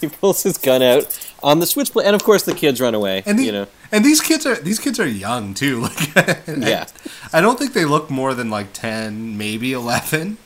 he 0.00 0.08
pulls 0.08 0.42
his 0.42 0.56
gun 0.58 0.82
out 0.82 1.18
on 1.42 1.58
the 1.60 1.66
switchblade, 1.66 2.06
and 2.06 2.14
of 2.16 2.24
course 2.24 2.42
the 2.44 2.54
kids 2.54 2.80
run 2.80 2.94
away. 2.94 3.22
and 3.26 3.38
the, 3.38 3.44
you 3.44 3.52
know, 3.52 3.66
and 3.90 4.04
these 4.04 4.20
kids 4.20 4.46
are 4.46 4.56
these 4.56 4.78
kids 4.78 4.98
are 4.98 5.06
young 5.06 5.52
too. 5.54 5.80
Like 5.82 6.46
Yeah. 6.46 6.86
I, 7.32 7.40
don't 7.40 7.58
think 7.58 7.72
they 7.74 7.84
look 7.84 8.10
more 8.10 8.32
than 8.34 8.48
like 8.50 8.72
ten, 8.72 9.36
maybe 9.36 9.72
eleven. 9.72 10.38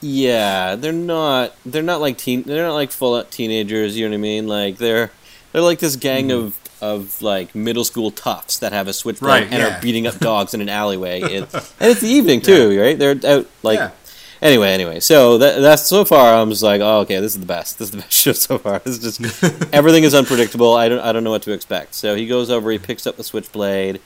yeah, 0.00 0.76
they're 0.76 0.92
not. 0.92 1.54
They're 1.64 1.82
not 1.82 2.00
like 2.00 2.18
teen. 2.18 2.42
They're 2.44 2.66
not 2.66 2.74
like 2.74 2.92
full 2.92 3.14
out 3.16 3.30
teenagers. 3.30 3.96
You 3.96 4.06
know 4.06 4.12
what 4.12 4.18
I 4.18 4.20
mean? 4.20 4.46
Like 4.46 4.76
they're 4.78 5.10
they're 5.56 5.62
like 5.62 5.78
this 5.78 5.96
gang 5.96 6.28
mm-hmm. 6.28 6.48
of 6.48 6.58
of 6.82 7.22
like 7.22 7.54
middle 7.54 7.82
school 7.82 8.10
toughs 8.10 8.58
that 8.58 8.74
have 8.74 8.88
a 8.88 8.92
switchblade 8.92 9.30
Right, 9.30 9.42
and 9.44 9.62
yeah. 9.62 9.78
are 9.78 9.80
beating 9.80 10.06
up 10.06 10.18
dogs 10.18 10.52
in 10.52 10.60
an 10.60 10.68
alleyway. 10.68 11.20
It, 11.22 11.54
and 11.54 11.90
it's 11.90 12.02
the 12.02 12.08
evening 12.08 12.42
too, 12.42 12.78
right? 12.78 12.98
They're 12.98 13.18
out 13.26 13.46
like. 13.62 13.78
Yeah. 13.78 13.90
Anyway, 14.42 14.68
anyway, 14.68 15.00
so 15.00 15.38
that, 15.38 15.60
that's 15.60 15.86
so 15.86 16.04
far. 16.04 16.34
I'm 16.34 16.50
just 16.50 16.62
like, 16.62 16.82
oh, 16.82 16.98
okay, 17.00 17.20
this 17.20 17.32
is 17.32 17.40
the 17.40 17.46
best. 17.46 17.78
This 17.78 17.88
is 17.88 17.92
the 17.92 17.96
best 18.02 18.12
show 18.12 18.32
so 18.32 18.58
far. 18.58 18.80
This 18.80 19.02
is 19.02 19.18
just 19.18 19.42
everything 19.72 20.04
is 20.04 20.14
unpredictable. 20.14 20.74
I 20.74 20.90
don't, 20.90 21.00
I 21.00 21.12
don't 21.12 21.24
know 21.24 21.30
what 21.30 21.40
to 21.44 21.52
expect. 21.52 21.94
So 21.94 22.14
he 22.14 22.26
goes 22.26 22.50
over, 22.50 22.70
he 22.70 22.78
picks 22.78 23.06
up 23.06 23.16
the 23.16 23.24
switchblade, 23.24 23.98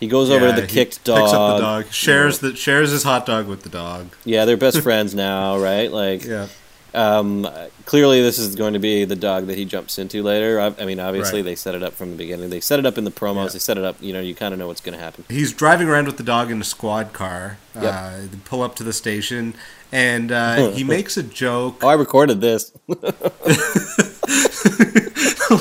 he 0.00 0.08
goes 0.08 0.28
over 0.28 0.46
to 0.48 0.60
the 0.60 0.62
he 0.62 0.66
kicked 0.66 1.04
dog. 1.04 1.20
Picks 1.20 1.32
up 1.32 1.56
the 1.56 1.62
dog. 1.62 1.92
Shares 1.92 2.40
the 2.40 2.56
shares 2.56 2.90
his 2.90 3.04
hot 3.04 3.26
dog 3.26 3.46
with 3.46 3.62
the 3.62 3.68
dog. 3.68 4.08
Yeah, 4.24 4.44
they're 4.44 4.56
best 4.56 4.80
friends 4.80 5.14
now, 5.14 5.56
right? 5.56 5.92
Like, 5.92 6.24
Yeah. 6.24 6.48
Um, 6.96 7.46
clearly 7.84 8.22
this 8.22 8.38
is 8.38 8.56
going 8.56 8.72
to 8.72 8.78
be 8.78 9.04
the 9.04 9.14
dog 9.16 9.46
that 9.46 9.56
he 9.56 9.64
jumps 9.64 9.98
into 9.98 10.22
later. 10.22 10.58
I, 10.60 10.74
I 10.82 10.86
mean, 10.86 10.98
obviously 10.98 11.40
Right. 11.40 11.44
they 11.50 11.54
set 11.54 11.74
it 11.74 11.82
up 11.82 11.92
from 11.92 12.10
the 12.10 12.16
beginning. 12.16 12.50
They 12.50 12.60
set 12.60 12.78
it 12.78 12.86
up 12.86 12.96
in 12.98 13.04
the 13.04 13.10
promos. 13.10 13.44
Yeah. 13.46 13.48
They 13.52 13.58
set 13.60 13.78
it 13.78 13.84
up. 13.84 13.96
You 14.00 14.12
know, 14.12 14.20
you 14.20 14.34
kind 14.34 14.52
of 14.52 14.58
know 14.58 14.66
what's 14.66 14.80
going 14.80 14.96
to 14.98 15.04
happen. 15.04 15.24
He's 15.28 15.52
driving 15.52 15.88
around 15.88 16.06
with 16.06 16.16
the 16.16 16.22
dog 16.24 16.50
in 16.50 16.60
a 16.60 16.64
squad 16.64 17.12
car. 17.12 17.58
Yep. 17.74 17.84
Uh, 17.84 18.16
they 18.30 18.38
pull 18.44 18.62
up 18.62 18.74
to 18.76 18.82
the 18.84 18.92
station, 18.94 19.54
and 19.92 20.32
uh, 20.32 20.70
he 20.70 20.82
makes 20.96 21.16
a 21.16 21.22
joke. 21.22 21.84
Oh, 21.84 21.88
I 21.88 21.94
recorded 21.94 22.40
this. 22.40 22.72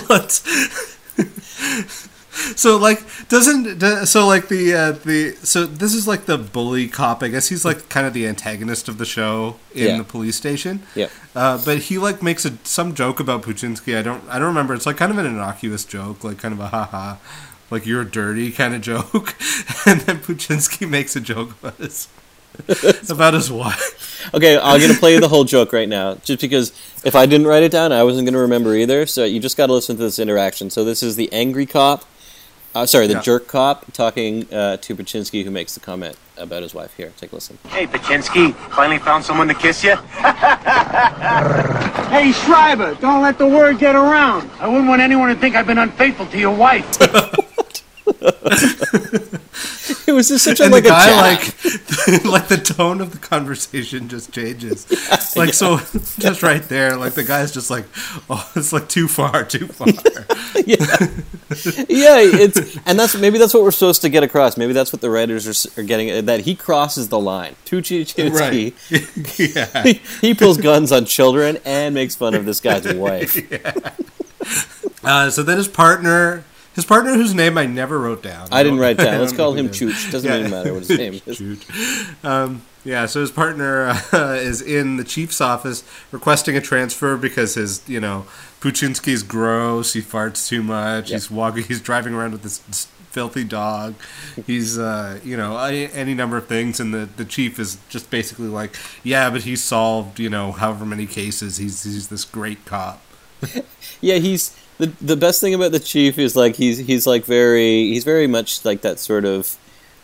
Let's- 0.09 0.94
so 2.55 2.77
like 2.77 3.03
Doesn't 3.29 3.79
so 4.07 4.27
like 4.27 4.47
the 4.47 4.73
uh, 4.73 4.91
the 4.93 5.35
so 5.43 5.65
this 5.65 5.93
is 5.93 6.07
like 6.07 6.25
the 6.25 6.37
bully 6.37 6.87
cop. 6.87 7.21
I 7.23 7.27
guess 7.27 7.49
he's 7.49 7.65
like 7.65 7.89
kind 7.89 8.05
of 8.07 8.13
the 8.13 8.27
antagonist 8.27 8.87
of 8.89 8.97
the 8.97 9.05
show 9.05 9.57
in 9.73 9.87
Yeah. 9.87 9.97
the 9.97 10.03
police 10.03 10.35
station. 10.35 10.83
Yep. 10.95 11.11
Uh, 11.35 11.61
but 11.63 11.77
he 11.79 11.97
like 11.97 12.21
makes 12.23 12.45
a 12.45 12.57
some 12.63 12.93
joke 12.95 13.19
about 13.19 13.41
Poochinski. 13.43 13.97
I 13.97 14.01
don't 14.01 14.23
I 14.29 14.39
don't 14.39 14.47
remember. 14.47 14.73
It's 14.73 14.85
like 14.85 14.97
kind 14.97 15.11
of 15.11 15.17
an 15.17 15.25
innocuous 15.25 15.85
joke, 15.85 16.23
like 16.23 16.37
kind 16.37 16.53
of 16.53 16.59
a 16.59 16.67
haha, 16.67 17.15
like 17.69 17.85
you're 17.85 18.03
dirty 18.05 18.51
kind 18.51 18.73
of 18.73 18.81
joke. 18.81 19.35
and 19.85 20.01
then 20.01 20.19
Poochinski 20.19 20.89
makes 20.89 21.15
a 21.15 21.21
joke 21.21 21.51
about 21.61 21.77
his 21.77 22.07
about 23.09 23.33
his 23.33 23.51
wife. 23.51 24.31
Okay, 24.33 24.57
I'm 24.57 24.79
gonna 24.79 24.93
play 24.93 25.19
the 25.19 25.27
whole 25.27 25.43
joke 25.43 25.73
right 25.73 25.89
now, 25.89 26.15
just 26.23 26.39
because 26.41 26.71
if 27.03 27.13
I 27.15 27.25
didn't 27.25 27.47
write 27.47 27.63
it 27.63 27.71
down, 27.71 27.91
I 27.91 28.03
wasn't 28.03 28.25
gonna 28.25 28.39
remember 28.39 28.73
either. 28.75 29.05
So 29.05 29.25
you 29.25 29.41
just 29.41 29.57
got 29.57 29.67
to 29.67 29.73
listen 29.73 29.97
to 29.97 30.01
this 30.03 30.19
interaction. 30.19 30.69
So 30.69 30.85
this 30.85 31.03
is 31.03 31.17
the 31.17 31.31
angry 31.33 31.65
cop, 31.65 32.05
uh, 32.75 32.85
sorry, 32.85 33.07
the 33.07 33.13
Yeah. 33.13 33.21
jerk 33.21 33.47
cop 33.47 33.91
talking 33.93 34.51
uh, 34.53 34.77
to 34.77 34.95
Poochinski, 34.95 35.43
who 35.43 35.49
makes 35.51 35.73
the 35.73 35.79
comment 35.79 36.17
about 36.37 36.61
his 36.61 36.73
wife. 36.73 36.93
Here, 36.95 37.11
take 37.17 37.31
a 37.31 37.35
listen. 37.35 37.57
Hey, 37.69 37.87
Poochinski, 37.87 38.53
finally 38.75 38.99
found 38.99 39.23
someone 39.23 39.47
to 39.47 39.53
kiss 39.55 39.83
you? 39.83 39.95
Hey, 42.05 42.31
Schreiber, 42.31 42.95
don't 42.95 43.21
let 43.21 43.37
the 43.37 43.47
word 43.47 43.77
get 43.79 43.95
around. 43.95 44.49
I 44.59 44.67
wouldn't 44.67 44.87
want 44.87 45.01
anyone 45.01 45.27
to 45.29 45.35
think 45.35 45.55
I've 45.55 45.67
been 45.67 45.79
unfaithful 45.79 46.27
to 46.27 46.37
your 46.39 46.55
wife. 46.55 46.85
It 50.07 50.11
was 50.11 50.27
just 50.27 50.45
such 50.45 50.59
a 50.59 50.63
And 50.63 50.71
like 50.71 50.83
the 50.83 50.89
a 50.89 50.91
guy 50.91 51.07
jab. 51.07 51.23
like 51.23 52.25
like 52.25 52.47
the 52.47 52.57
tone 52.57 53.01
of 53.01 53.11
the 53.11 53.17
conversation 53.17 54.07
just 54.07 54.31
changes. 54.31 54.85
like 55.35 55.53
so 55.53 55.77
just 56.19 56.43
right 56.43 56.61
there, 56.63 56.95
like 56.95 57.13
the 57.13 57.23
guy's 57.23 57.51
just 57.51 57.71
like, 57.71 57.85
oh, 58.29 58.49
it's 58.55 58.71
like 58.71 58.87
too 58.87 59.07
far, 59.07 59.43
too 59.43 59.67
far. 59.67 59.87
yeah, 60.65 60.75
yeah 61.89 62.17
it's 62.19 62.77
and 62.85 62.99
that's 62.99 63.15
maybe 63.15 63.37
that's 63.39 63.53
what 63.53 63.63
we're 63.63 63.71
supposed 63.71 64.01
to 64.03 64.09
get 64.09 64.23
across. 64.23 64.57
Maybe 64.57 64.73
that's 64.73 64.93
what 64.93 65.01
the 65.01 65.09
writers 65.09 65.47
are, 65.47 65.81
are 65.81 65.83
getting 65.83 66.25
that 66.25 66.41
he 66.41 66.55
crosses 66.55 67.09
the 67.09 67.19
line. 67.19 67.55
Tucci 67.65 68.05
yeah. 69.55 69.83
he, 69.83 70.01
he 70.21 70.33
pulls 70.33 70.57
guns 70.57 70.91
on 70.91 71.05
children 71.05 71.57
and 71.65 71.95
makes 71.95 72.15
fun 72.15 72.35
of 72.35 72.45
this 72.45 72.59
guy's 72.59 72.91
wife. 72.93 73.35
Uh, 75.03 75.29
so 75.29 75.43
then 75.43 75.57
his 75.57 75.67
partner, 75.67 76.43
his 76.75 76.85
partner 76.85 77.13
whose 77.13 77.33
name 77.33 77.57
I 77.57 77.65
never 77.65 77.97
wrote 77.99 78.21
down. 78.21 78.47
I 78.51 78.63
didn't 78.63 78.79
write 78.79 78.97
down. 78.97 79.19
Let's 79.21 79.33
call 79.37 79.53
him. 79.53 79.69
Chooch. 79.69 80.11
Doesn't 80.11 80.29
Yeah. 80.29 80.39
even 80.39 80.51
matter 80.51 80.73
what 80.73 80.83
his 80.85 80.97
name 80.97 81.13
is. 81.25 81.37
Shoot. 81.37 81.65
Um, 82.23 82.61
yeah, 82.83 83.07
so 83.07 83.21
his 83.21 83.31
partner 83.31 83.87
uh, 84.13 84.37
is 84.39 84.61
in 84.61 84.97
the 84.97 85.03
chief's 85.03 85.41
office 85.41 85.83
requesting 86.11 86.55
a 86.55 86.61
transfer 86.61 87.17
because 87.17 87.55
his, 87.55 87.81
you 87.89 87.99
know, 87.99 88.27
Poochinski's 88.61 89.23
gross. 89.23 89.93
He 89.93 90.01
farts 90.01 90.47
too 90.47 90.61
much. 90.61 91.09
He's 91.09 91.31
walking. 91.31 91.63
He's 91.63 91.81
driving 91.81 92.13
around 92.13 92.33
with 92.33 92.43
this 92.43 92.59
filthy 93.09 93.43
dog. 93.45 93.95
He's, 94.45 94.77
uh, 94.77 95.19
you 95.23 95.35
know, 95.37 95.57
any 95.57 96.13
number 96.13 96.35
of 96.37 96.47
things. 96.47 96.79
And 96.79 96.93
the, 96.93 97.07
the 97.17 97.25
chief 97.25 97.57
is 97.59 97.77
just 97.89 98.09
basically 98.11 98.47
like, 98.47 98.75
yeah, 99.03 99.29
but 99.31 99.43
he's 99.43 99.63
solved, 99.63 100.19
you 100.19 100.29
know, 100.29 100.51
however 100.51 100.85
many 100.85 101.05
cases. 101.07 101.57
He's 101.57 101.83
he's 101.83 102.09
this 102.09 102.25
great 102.25 102.65
cop. 102.65 103.01
Yeah, 104.01 104.15
he's 104.17 104.55
the 104.77 104.87
the 105.01 105.15
best 105.15 105.41
thing 105.41 105.53
about 105.53 105.71
the 105.71 105.79
chief 105.79 106.17
is 106.17 106.35
like 106.35 106.55
he's 106.55 106.79
he's 106.79 107.07
like 107.07 107.25
very 107.25 107.89
he's 107.89 108.03
very 108.03 108.27
much 108.27 108.63
like 108.65 108.81
that 108.81 108.99
sort 108.99 109.25
of 109.25 109.57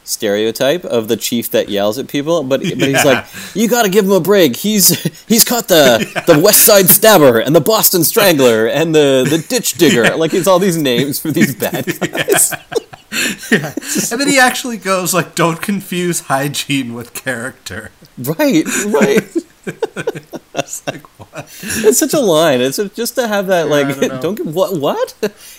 stereotype 0.04 0.84
of 0.84 1.08
the 1.08 1.16
chief 1.16 1.52
that 1.52 1.70
yells 1.70 2.00
at 2.00 2.08
people 2.08 2.42
but 2.44 2.60
but 2.62 2.88
he's 2.88 3.06
like 3.06 3.24
you 3.54 3.68
got 3.68 3.84
to 3.84 3.90
give 3.90 4.06
him 4.06 4.12
a 4.12 4.20
break. 4.20 4.56
He's 4.56 4.90
he's 5.28 5.44
caught 5.44 5.68
the 5.68 6.24
the 6.28 6.40
west 6.40 6.66
side 6.66 6.90
stabber 6.90 7.40
and 7.40 7.56
the 7.56 7.62
boston 7.62 8.04
strangler 8.04 8.68
and 8.68 8.96
the 8.96 9.28
the 9.30 9.38
ditch 9.48 9.74
digger. 9.74 10.16
Like 10.16 10.34
it's 10.34 10.48
all 10.48 10.60
these 10.60 10.78
names 10.78 11.20
for 11.20 11.32
these 11.32 11.56
bad 11.56 11.86
guys. 12.00 12.54
And 13.52 14.22
then 14.22 14.30
he 14.30 14.40
actually 14.40 14.78
goes 14.78 15.14
like, 15.14 15.36
don't 15.36 15.62
confuse 15.62 16.22
hygiene 16.22 16.94
with 16.94 17.14
character. 17.14 17.92
right 18.18 18.64
right 18.86 19.36
It's 19.66 20.86
like, 20.88 21.02
what? 21.20 21.46
it's 21.62 21.98
such 21.98 22.14
a 22.14 22.20
line 22.20 22.62
it's 22.62 22.78
just 22.96 23.16
to 23.16 23.28
have 23.28 23.48
that 23.48 23.68
like 23.70 23.88
don't 23.88 24.02
know. 24.10 24.22
don't, 24.22 24.36
get 24.36 24.46
what 24.48 24.80
what 24.80 25.16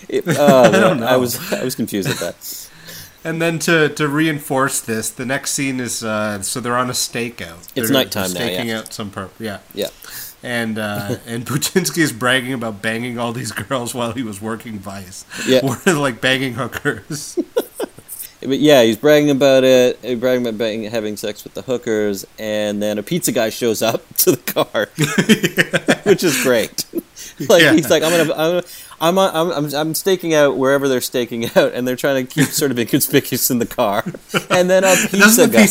it, 0.09 0.25
oh, 0.39 0.71
don't 0.71 1.03
I 1.03 1.17
was 1.17 1.53
i 1.53 1.65
was 1.65 1.75
confused 1.75 2.09
at 2.11 2.17
that 2.19 2.69
And 3.25 3.41
then 3.41 3.59
to, 3.61 3.89
to 3.91 4.09
reinforce 4.09 4.81
this, 4.81 5.09
the 5.11 5.25
next 5.25 5.53
scene 5.53 5.79
is 5.79 6.03
uh, 6.03 6.43
so 6.43 6.59
they're 6.61 6.77
on 6.77 6.91
a 6.91 6.93
stakeout. 6.93 7.61
It's 7.77 7.89
They're- 7.89 7.91
nighttime 7.91 8.33
they're 8.33 8.47
now, 8.47 8.53
Staking 8.53 8.69
yeah. 8.69 8.79
out 8.81 8.93
some 8.93 9.11
perp, 9.13 9.31
yeah. 9.39 9.59
yeah 9.75 9.91
And 10.43 10.77
uh, 10.77 11.17
and 11.27 11.47
Poochinski 11.47 11.99
is 11.99 12.13
bragging 12.13 12.53
about 12.53 12.83
banging 12.83 13.19
all 13.21 13.33
these 13.33 13.53
girls 13.53 13.95
while 13.95 14.13
he 14.13 14.25
was 14.25 14.41
working 14.43 14.81
Vice. 14.81 15.25
Yeah. 15.47 15.61
Or 15.87 15.93
like 15.95 16.21
banging 16.21 16.55
hookers. 16.55 17.39
But 18.45 18.59
yeah, 18.59 18.83
he's 18.83 18.97
bragging 18.97 19.31
about 19.31 19.65
it. 19.65 19.99
He's 20.03 20.19
bragging 20.19 20.47
about 20.47 20.59
bang, 20.59 20.83
having 20.85 21.17
sex 21.17 21.45
with 21.45 21.55
the 21.55 21.63
hookers, 21.63 22.27
and 22.39 22.83
then 22.83 22.99
a 22.99 23.03
pizza 23.03 23.33
guy 23.33 23.51
shows 23.51 23.83
up 23.83 24.03
to 24.19 24.33
the 24.33 24.37
car, 24.37 24.89
which 26.05 26.23
is 26.25 26.43
great. 26.43 26.85
like 27.49 27.63
Yeah. 27.63 27.73
he's 27.73 27.89
like, 27.91 28.03
I'm 28.03 28.27
gonna, 28.27 28.35
I'm, 28.35 28.65
I'm, 29.01 29.19
I'm, 29.19 29.51
I'm, 29.67 29.75
I'm 29.75 29.95
staking 29.95 30.35
out 30.35 30.57
wherever 30.57 30.89
they're 30.89 31.01
staking 31.01 31.45
out, 31.57 31.73
and 31.73 31.87
they're 31.87 31.97
trying 31.97 32.27
to 32.27 32.33
keep 32.35 32.49
sort 32.49 32.71
of 32.71 32.79
inconspicuous 32.79 33.51
in 33.51 33.59
the 33.59 33.67
car. 33.67 34.05
And 34.51 34.69
then 34.71 34.85
a 34.85 34.95
pizza 35.09 35.49
guy, 35.49 35.67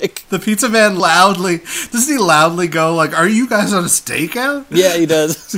like, 0.00 0.26
the 0.28 0.38
pizza 0.38 0.68
man 0.68 0.96
loudly 0.98 1.58
doesn't 1.92 2.12
he 2.12 2.18
loudly 2.18 2.66
go 2.68 2.94
like, 2.94 3.16
"Are 3.16 3.28
you 3.28 3.48
guys 3.48 3.72
on 3.72 3.84
a 3.84 3.88
stakeout?" 3.88 4.66
yeah, 4.70 4.96
he 4.96 5.06
does. 5.06 5.54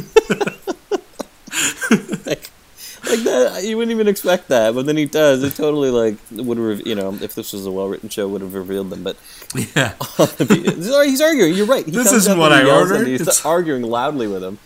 Like, 3.09 3.21
that, 3.25 3.65
you 3.65 3.77
wouldn't 3.77 3.93
even 3.95 4.09
expect 4.09 4.49
that, 4.49 4.75
but 4.75 4.87
then 4.87 4.97
he 4.97 5.05
does. 5.07 5.43
It 5.43 5.55
totally 5.55 5.91
like 5.91 6.17
would 6.31 6.59
have, 6.59 6.87
you 6.87 6.95
know, 6.95 7.15
if 7.21 7.35
this 7.35 7.53
was 7.53 7.67
a 7.67 7.71
well-written 7.71 8.09
show, 8.09 8.29
would 8.29 8.41
have 8.41 8.55
revealed 8.55 8.91
them. 8.91 9.03
But 9.03 9.17
Yeah. 9.55 9.95
he's 10.39 11.21
arguing. 11.21 11.55
You're 11.55 11.67
right. 11.67 11.85
He 11.85 11.91
This 11.91 12.13
isn't 12.13 12.39
what 12.39 12.53
I 12.53 12.69
ordered. 12.69 13.07
He's 13.07 13.21
It's- 13.23 13.45
arguing 13.45 13.83
loudly 13.83 14.27
with 14.27 14.43
him. 14.43 14.59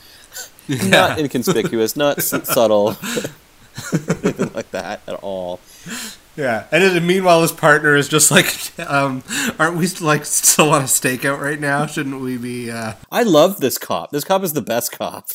Yeah. 0.68 0.88
Not 0.88 1.18
inconspicuous, 1.18 1.96
not 1.96 2.18
s- 2.18 2.48
subtle, 2.48 2.90
anything 4.22 4.52
like 4.54 4.70
that 4.70 5.00
at 5.08 5.14
all. 5.14 5.58
Yeah, 6.36 6.66
and 6.70 6.82
then 6.82 7.06
meanwhile, 7.06 7.42
his 7.42 7.52
partner 7.52 7.94
is 7.96 8.08
just 8.08 8.30
like, 8.30 8.54
um, 8.88 9.22
"Aren't 9.58 9.76
we 9.76 9.86
like 10.00 10.24
still 10.24 10.70
on 10.70 10.82
a 10.82 10.84
stakeout 10.84 11.40
right 11.40 11.60
now? 11.60 11.86
Shouldn't 11.86 12.20
we 12.20 12.38
be?" 12.38 12.70
Uh... 12.70 12.94
I 13.10 13.22
love 13.24 13.60
this 13.60 13.76
cop. 13.76 14.12
This 14.12 14.24
cop 14.24 14.42
is 14.44 14.52
the 14.52 14.62
best 14.62 14.92
cop 14.92 15.28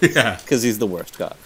yeah, 0.00 0.38
because 0.42 0.62
he's 0.62 0.78
the 0.78 0.86
worst 0.86 1.16
cop. 1.18 1.36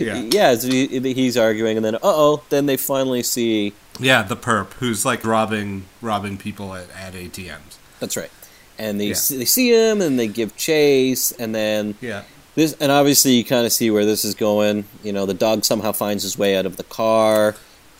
Yeah, 0.00 0.16
Yeah, 0.30 0.56
he, 0.56 1.12
he's 1.14 1.36
arguing, 1.36 1.76
and 1.76 1.84
then 1.84 1.94
uh 1.96 2.00
oh, 2.02 2.42
then 2.48 2.66
they 2.66 2.76
finally 2.76 3.22
see. 3.22 3.72
yeah. 3.98 4.22
The 4.22 4.36
perp 4.36 4.72
who's 4.74 5.04
like 5.04 5.24
robbing 5.24 5.84
robbing 6.02 6.36
people 6.38 6.74
at, 6.74 6.90
at 6.90 7.14
ATMs. 7.14 7.78
That's 8.00 8.16
right, 8.16 8.30
and 8.78 9.00
they 9.00 9.08
Yeah. 9.08 9.14
see, 9.14 9.36
they 9.38 9.44
see 9.44 9.70
him, 9.72 10.00
and 10.00 10.18
they 10.18 10.28
give 10.28 10.56
chase, 10.56 11.32
and 11.32 11.54
then 11.54 11.94
Yeah, 12.00 12.22
this, 12.54 12.74
and 12.80 12.90
obviously 12.90 13.32
you 13.32 13.44
kind 13.44 13.66
of 13.66 13.72
see 13.72 13.90
where 13.90 14.04
this 14.04 14.24
is 14.24 14.34
going. 14.34 14.84
You 15.04 15.12
know, 15.12 15.26
the 15.26 15.34
dog 15.34 15.64
somehow 15.64 15.92
finds 15.92 16.22
his 16.22 16.38
way 16.38 16.56
out 16.56 16.66
of 16.66 16.76
the 16.76 16.84
car. 16.84 17.54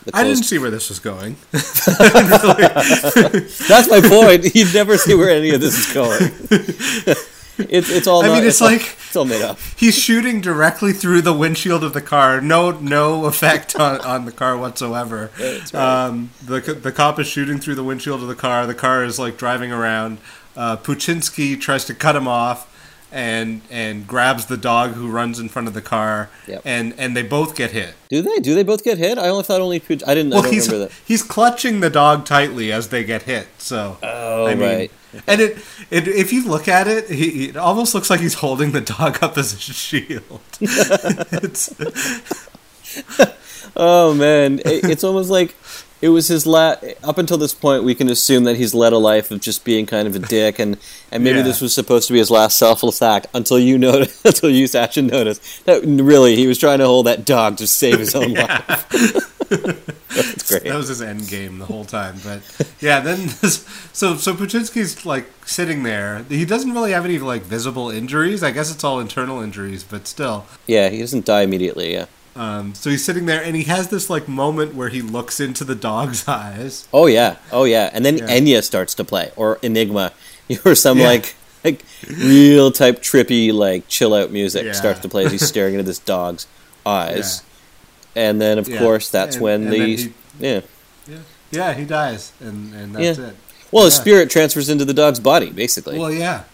The 0.06 0.12
I 0.16 0.24
didn't 0.24 0.44
see 0.44 0.58
where 0.58 0.70
this 0.70 0.88
was 0.88 0.98
going. 0.98 1.36
That's 1.52 1.86
my 3.90 4.00
point. 4.00 4.46
You 4.54 4.64
never 4.72 4.96
see 4.96 5.14
where 5.14 5.28
any 5.30 5.50
of 5.50 5.60
this 5.60 5.78
is 5.78 5.92
going. 5.92 6.30
It's 7.68 7.90
it's 7.90 8.06
all. 8.06 8.22
I 8.24 8.28
not- 8.28 8.34
mean, 8.38 8.44
it's 8.44 8.60
all- 8.62 8.68
like- 8.70 8.96
it's 9.08 9.16
all 9.16 9.24
made 9.24 9.42
up. 9.42 9.58
He's 9.76 9.98
shooting 9.98 10.40
directly 10.40 10.92
through 10.92 11.22
the 11.22 11.32
windshield 11.32 11.82
of 11.84 11.92
the 11.92 12.00
car. 12.00 12.40
No, 12.40 12.70
no 12.72 13.24
effect 13.26 13.74
on, 13.76 14.00
on 14.02 14.24
the 14.24 14.32
car 14.32 14.56
whatsoever. 14.56 15.30
Right. 15.40 15.74
Um, 15.74 16.30
the 16.44 16.60
the 16.60 16.92
cop 16.92 17.18
is 17.18 17.26
shooting 17.26 17.58
through 17.58 17.74
the 17.74 17.84
windshield 17.84 18.22
of 18.22 18.28
the 18.28 18.34
car. 18.34 18.66
The 18.66 18.74
car 18.74 19.04
is 19.04 19.18
like 19.18 19.36
driving 19.36 19.72
around. 19.72 20.18
Uh, 20.56 20.76
Poochinski 20.76 21.60
tries 21.60 21.84
to 21.86 21.94
cut 21.94 22.16
him 22.16 22.26
off, 22.28 22.66
and 23.12 23.60
and 23.70 24.06
grabs 24.06 24.46
the 24.46 24.56
dog 24.56 24.92
who 24.92 25.08
runs 25.08 25.38
in 25.38 25.48
front 25.48 25.66
of 25.68 25.74
the 25.74 25.82
car. 25.82 26.28
Yep. 26.46 26.62
And 26.64 26.94
and 26.98 27.16
they 27.16 27.22
both 27.22 27.54
get 27.56 27.70
hit. 27.72 27.94
Do 28.08 28.22
they? 28.22 28.38
Do 28.38 28.54
they 28.54 28.62
both 28.64 28.82
get 28.84 28.98
hit? 28.98 29.18
I 29.18 29.28
only 29.28 29.44
thought 29.44 29.60
only. 29.60 29.80
Puch- 29.80 30.02
I 30.06 30.14
didn't. 30.14 30.32
I 30.32 30.36
Well, 30.36 30.42
don't 30.44 30.52
he's 30.52 30.66
remember 30.68 30.88
that. 30.88 30.94
he's 31.04 31.22
clutching 31.22 31.80
the 31.80 31.90
dog 31.90 32.24
tightly 32.26 32.70
as 32.72 32.88
they 32.88 33.04
get 33.04 33.22
hit. 33.22 33.48
So 33.58 33.98
Oh 34.02 34.46
I 34.46 34.54
mean, 34.54 34.60
right. 34.68 34.90
And 35.26 35.40
it, 35.40 35.58
it 35.90 36.08
if 36.08 36.32
you 36.32 36.46
look 36.46 36.68
at 36.68 36.86
it, 36.86 37.10
he, 37.10 37.48
it 37.48 37.56
almost 37.56 37.94
looks 37.94 38.10
like 38.10 38.20
he's 38.20 38.34
holding 38.34 38.72
the 38.72 38.80
dog 38.80 39.22
up 39.22 39.36
as 39.36 39.52
a 39.52 39.58
shield. 39.58 40.40
it's, 40.60 41.74
Oh 43.76 44.14
man, 44.14 44.58
it, 44.60 44.84
it's 44.84 45.04
almost 45.04 45.30
like 45.30 45.54
it 46.02 46.08
was 46.10 46.28
his 46.28 46.46
la 46.46 46.76
Up 47.02 47.18
until 47.18 47.36
this 47.38 47.52
point, 47.54 47.84
we 47.84 47.94
can 47.94 48.08
assume 48.08 48.44
that 48.44 48.56
he's 48.56 48.74
led 48.74 48.92
a 48.92 48.98
life 48.98 49.30
of 49.30 49.40
just 49.40 49.64
being 49.64 49.86
kind 49.86 50.08
of 50.08 50.14
a 50.16 50.18
dick, 50.18 50.58
and 50.58 50.76
and 51.12 51.22
maybe 51.24 51.38
Yeah. 51.38 51.44
this 51.44 51.60
was 51.60 51.74
supposed 51.74 52.06
to 52.08 52.12
be 52.14 52.18
his 52.18 52.30
last 52.30 52.56
selfless 52.58 53.02
act. 53.02 53.26
Until 53.34 53.58
you 53.58 53.78
notice, 53.78 54.20
until 54.24 54.50
you 54.50 54.66
Sachin 54.66 55.10
noticed 55.10 55.64
that 55.66 55.82
really 55.84 56.36
he 56.36 56.46
was 56.46 56.58
trying 56.58 56.78
to 56.78 56.86
hold 56.86 57.06
that 57.06 57.24
dog 57.24 57.56
to 57.58 57.66
save 57.66 57.98
his 57.98 58.14
own 58.14 58.32
life. 58.34 58.88
That's 59.50 60.48
great. 60.48 60.64
That 60.64 60.76
was 60.76 60.88
his 60.88 61.02
end 61.02 61.28
game 61.28 61.58
the 61.58 61.66
whole 61.66 61.84
time. 61.84 62.16
But 62.24 62.40
yeah, 62.80 63.00
then 63.00 63.26
this, 63.40 63.64
so 63.92 64.16
so 64.16 64.34
Poochinski's 64.34 65.04
like 65.06 65.26
sitting 65.46 65.82
there. 65.82 66.24
He 66.28 66.44
doesn't 66.44 66.72
really 66.72 66.92
have 66.92 67.04
any 67.04 67.18
like 67.18 67.42
visible 67.42 67.90
injuries. 67.90 68.42
I 68.42 68.50
guess 68.52 68.72
it's 68.72 68.84
all 68.84 69.00
internal 69.00 69.40
injuries, 69.40 69.82
but 69.84 70.06
still. 70.06 70.46
Yeah, 70.66 70.88
he 70.88 70.98
doesn't 71.00 71.24
die 71.24 71.42
immediately. 71.42 71.92
Yeah. 71.92 72.06
Um, 72.36 72.74
so 72.74 72.90
he's 72.90 73.04
sitting 73.04 73.26
there, 73.26 73.42
and 73.42 73.56
he 73.56 73.64
has 73.64 73.88
this 73.88 74.08
like 74.08 74.28
moment 74.28 74.74
where 74.74 74.88
he 74.88 75.02
looks 75.02 75.40
into 75.40 75.64
the 75.64 75.74
dog's 75.74 76.26
eyes. 76.28 76.86
Oh 76.92 77.06
yeah, 77.06 77.36
oh 77.52 77.64
yeah, 77.64 77.90
and 77.92 78.04
then 78.04 78.18
Yeah. 78.18 78.28
Enya 78.28 78.62
starts 78.62 78.94
to 78.94 79.04
play 79.04 79.32
or 79.36 79.58
Enigma, 79.62 80.12
or 80.64 80.74
some 80.74 80.98
Yeah. 80.98 81.06
like 81.06 81.34
like 81.64 81.84
real 82.08 82.70
type 82.70 83.02
trippy 83.02 83.52
like 83.52 83.86
chill 83.88 84.14
out 84.14 84.30
music 84.30 84.64
Yeah. 84.64 84.72
starts 84.72 85.00
to 85.00 85.08
play 85.08 85.24
as 85.26 85.32
he's 85.32 85.46
staring 85.46 85.74
into 85.74 85.84
this 85.84 85.98
dog's 86.14 86.46
eyes, 86.86 87.42
and 88.16 88.40
then 88.40 88.58
of 88.58 88.68
course 88.78 89.10
that's 89.10 89.36
And- 89.36 89.42
when 89.44 89.62
and 89.64 89.72
the 89.72 89.96
he- 89.96 90.12
yeah 90.38 90.60
Yeah, 91.50 91.72
he 91.74 91.84
dies, 91.84 92.32
and 92.40 92.72
and 92.74 92.94
that's 92.94 93.18
it. 93.18 93.34
well 93.72 93.84
his 93.86 93.94
spirit 93.96 94.30
transfers 94.30 94.68
into 94.68 94.84
the 94.84 94.94
dog's 94.94 95.18
body 95.20 95.50
basically. 95.50 95.98
Well, 95.98 96.12
yeah, 96.12 96.44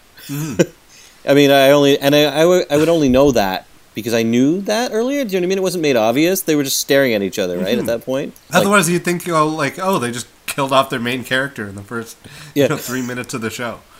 I 1.28 1.34
mean 1.34 1.50
I 1.50 1.70
only 1.70 1.98
and 1.98 2.14
I 2.14 2.24
I 2.24 2.64
I 2.70 2.76
would 2.78 2.88
only 2.88 3.08
know 3.10 3.30
that 3.32 3.66
because 3.96 4.14
I 4.14 4.22
knew 4.22 4.60
that 4.62 4.92
earlier. 4.92 5.24
Do 5.24 5.34
you 5.34 5.40
know 5.40 5.44
what 5.44 5.48
I 5.48 5.50
mean? 5.50 5.58
It 5.58 5.62
wasn't 5.62 5.82
made 5.82 5.96
obvious. 5.96 6.42
They 6.42 6.54
were 6.54 6.62
just 6.62 6.78
staring 6.78 7.14
at 7.14 7.22
each 7.22 7.38
other 7.40 7.58
right 7.58 7.76
at 7.78 7.86
that 7.86 8.02
point. 8.04 8.34
Like, 8.50 8.60
Otherwise, 8.60 8.88
you'd 8.88 9.04
think, 9.04 9.28
oh, 9.28 9.48
like, 9.48 9.78
oh, 9.80 9.98
they 9.98 10.12
just 10.12 10.28
killed 10.46 10.72
off 10.72 10.90
their 10.90 11.00
main 11.00 11.24
character 11.24 11.66
in 11.66 11.74
the 11.74 11.82
first 11.82 12.16
Yeah. 12.54 12.64
you 12.64 12.68
know, 12.68 12.76
three 12.76 13.02
minutes 13.02 13.34
of 13.34 13.40
the 13.40 13.50
show. 13.50 13.80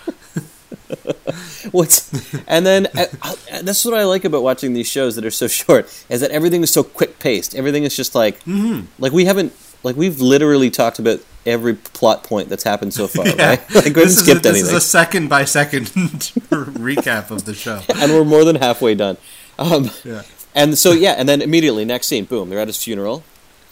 What's 1.72 2.12
and 2.46 2.64
then 2.64 2.86
uh, 2.94 3.06
uh, 3.22 3.34
that's 3.62 3.84
what 3.84 3.94
I 3.94 4.04
like 4.04 4.24
about 4.24 4.42
watching 4.42 4.72
these 4.72 4.88
shows 4.88 5.16
that 5.16 5.24
are 5.24 5.30
so 5.30 5.48
short 5.48 5.86
is 6.08 6.20
that 6.20 6.30
everything 6.30 6.62
is 6.62 6.72
so 6.72 6.82
quick 6.84 7.18
paced. 7.18 7.54
Everything 7.54 7.82
is 7.84 7.96
just 7.96 8.14
like 8.14 8.38
Mm-hmm. 8.44 8.86
like 8.98 9.12
we 9.12 9.24
haven't 9.24 9.52
like 9.82 9.96
we've 9.96 10.20
literally 10.20 10.70
talked 10.70 10.98
about 10.98 11.20
every 11.44 11.74
plot 11.74 12.22
point 12.24 12.48
that's 12.48 12.62
happened 12.64 12.94
so 12.94 13.06
far, 13.08 13.26
Yeah. 13.36 13.48
right? 13.50 13.74
Like 13.74 13.84
we 13.86 13.90
haven't 13.90 13.94
this, 13.94 14.16
is 14.20 14.28
a, 14.28 14.34
this 14.34 14.46
anything, 14.46 14.62
is 14.62 14.72
a 14.72 14.80
second 14.80 15.28
by 15.28 15.44
second 15.44 15.86
recap 15.86 17.30
of 17.30 17.44
the 17.44 17.54
show. 17.54 17.80
and 17.94 18.12
we're 18.12 18.24
more 18.24 18.44
than 18.44 18.56
halfway 18.56 18.94
done. 18.94 19.16
Um, 19.58 19.90
Yeah. 20.04 20.22
and 20.54 20.76
so 20.78 20.92
yeah, 20.92 21.12
and 21.12 21.28
then 21.28 21.40
immediately 21.42 21.84
next 21.84 22.06
scene, 22.08 22.24
boom, 22.24 22.50
they're 22.50 22.58
at 22.60 22.68
his 22.68 22.82
funeral. 22.82 23.24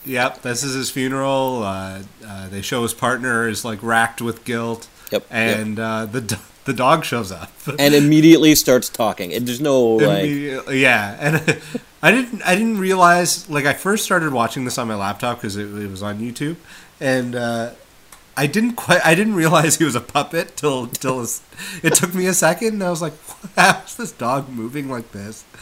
Yep, 0.06 0.42
this 0.42 0.62
is 0.62 0.74
his 0.74 0.90
funeral. 0.90 1.62
Uh, 1.62 2.00
uh, 2.26 2.48
they 2.48 2.60
show 2.62 2.82
his 2.82 2.92
partner 2.94 3.48
is 3.48 3.64
like 3.64 3.82
racked 3.82 4.20
with 4.20 4.44
guilt. 4.44 4.88
Yep, 5.10 5.26
And 5.30 5.78
uh, 5.78 6.06
the 6.06 6.38
the 6.64 6.72
dog 6.72 7.04
shows 7.04 7.30
up. 7.30 7.50
and 7.78 7.94
immediately 7.94 8.54
starts 8.54 8.88
talking. 8.88 9.32
And 9.32 9.46
there's 9.46 9.60
no 9.60 9.80
like 9.82 10.26
yeah, 10.70 11.16
and 11.20 11.60
I 12.02 12.10
didn't 12.10 12.42
I 12.46 12.54
didn't 12.54 12.78
realize 12.78 13.48
like 13.48 13.64
I 13.66 13.72
first 13.74 14.04
started 14.04 14.32
watching 14.32 14.64
this 14.64 14.76
on 14.78 14.88
my 14.88 14.94
laptop 14.94 15.38
because 15.38 15.56
it, 15.56 15.66
it 15.74 15.90
was 15.90 16.02
on 16.02 16.18
YouTube, 16.20 16.56
and 17.00 17.34
uh, 17.34 17.70
I 18.36 18.46
didn't 18.46 18.74
quite 18.74 19.04
I 19.04 19.14
didn't 19.14 19.34
realize 19.34 19.76
he 19.76 19.84
was 19.84 19.94
a 19.94 20.00
puppet 20.00 20.56
till 20.56 20.86
till 20.88 21.26
it 21.82 21.94
took 21.94 22.14
me 22.14 22.26
a 22.26 22.34
second, 22.34 22.74
and 22.74 22.82
I 22.82 22.90
was 22.90 23.02
like, 23.02 23.14
how 23.56 23.82
is 23.84 23.96
this 23.96 24.12
dog 24.12 24.48
moving 24.48 24.88
like 24.88 25.12
this? 25.12 25.44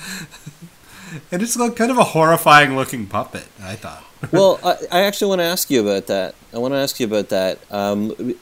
And 1.30 1.42
it's 1.42 1.56
like 1.56 1.76
kind 1.76 1.90
of 1.90 1.98
a 1.98 2.04
horrifying 2.04 2.74
looking 2.74 3.06
puppet. 3.06 3.46
I 3.62 3.74
thought. 3.74 4.02
well, 4.32 4.58
I, 4.64 4.76
I 4.90 5.02
actually 5.02 5.28
want 5.28 5.40
to 5.40 5.44
ask 5.44 5.70
you 5.70 5.82
about 5.82 6.06
that. 6.06 6.34
I 6.54 6.58
want 6.58 6.72
to 6.72 6.78
ask 6.78 6.98
you 7.00 7.06
about 7.06 7.28
that. 7.28 7.58
Um, 7.70 8.34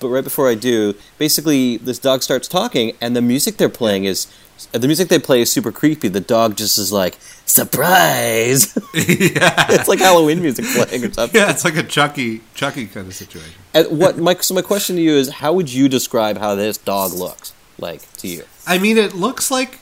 but 0.00 0.08
right 0.08 0.24
before 0.24 0.48
I 0.48 0.54
do, 0.54 0.94
basically, 1.18 1.76
this 1.76 1.98
dog 1.98 2.22
starts 2.22 2.48
talking, 2.48 2.96
and 3.00 3.14
the 3.14 3.22
music 3.22 3.56
they're 3.56 3.68
playing 3.68 4.04
is 4.04 4.26
the 4.72 4.86
music 4.86 5.08
they 5.08 5.18
play 5.18 5.40
is 5.42 5.50
super 5.50 5.72
creepy. 5.72 6.08
The 6.08 6.20
dog 6.20 6.56
just 6.56 6.78
is 6.78 6.92
like 6.92 7.18
surprise. 7.46 8.76
yeah, 8.94 9.66
it's 9.70 9.88
like 9.88 9.98
Halloween 9.98 10.40
music 10.40 10.64
playing 10.66 11.04
or 11.04 11.12
something. 11.12 11.40
yeah, 11.40 11.50
it's 11.50 11.64
like 11.64 11.76
a 11.76 11.82
Chucky 11.82 12.42
Chucky 12.54 12.86
kind 12.86 13.06
of 13.06 13.14
situation. 13.14 13.54
And 13.74 13.98
what 13.98 14.18
my 14.18 14.34
so 14.36 14.54
my 14.54 14.62
question 14.62 14.96
to 14.96 15.02
you 15.02 15.12
is, 15.12 15.28
how 15.28 15.52
would 15.52 15.72
you 15.72 15.88
describe 15.88 16.38
how 16.38 16.54
this 16.54 16.78
dog 16.78 17.12
looks 17.12 17.52
like 17.78 18.10
to 18.18 18.28
you? 18.28 18.44
I 18.66 18.78
mean, 18.78 18.96
it 18.98 19.14
looks 19.14 19.50
like 19.50 19.80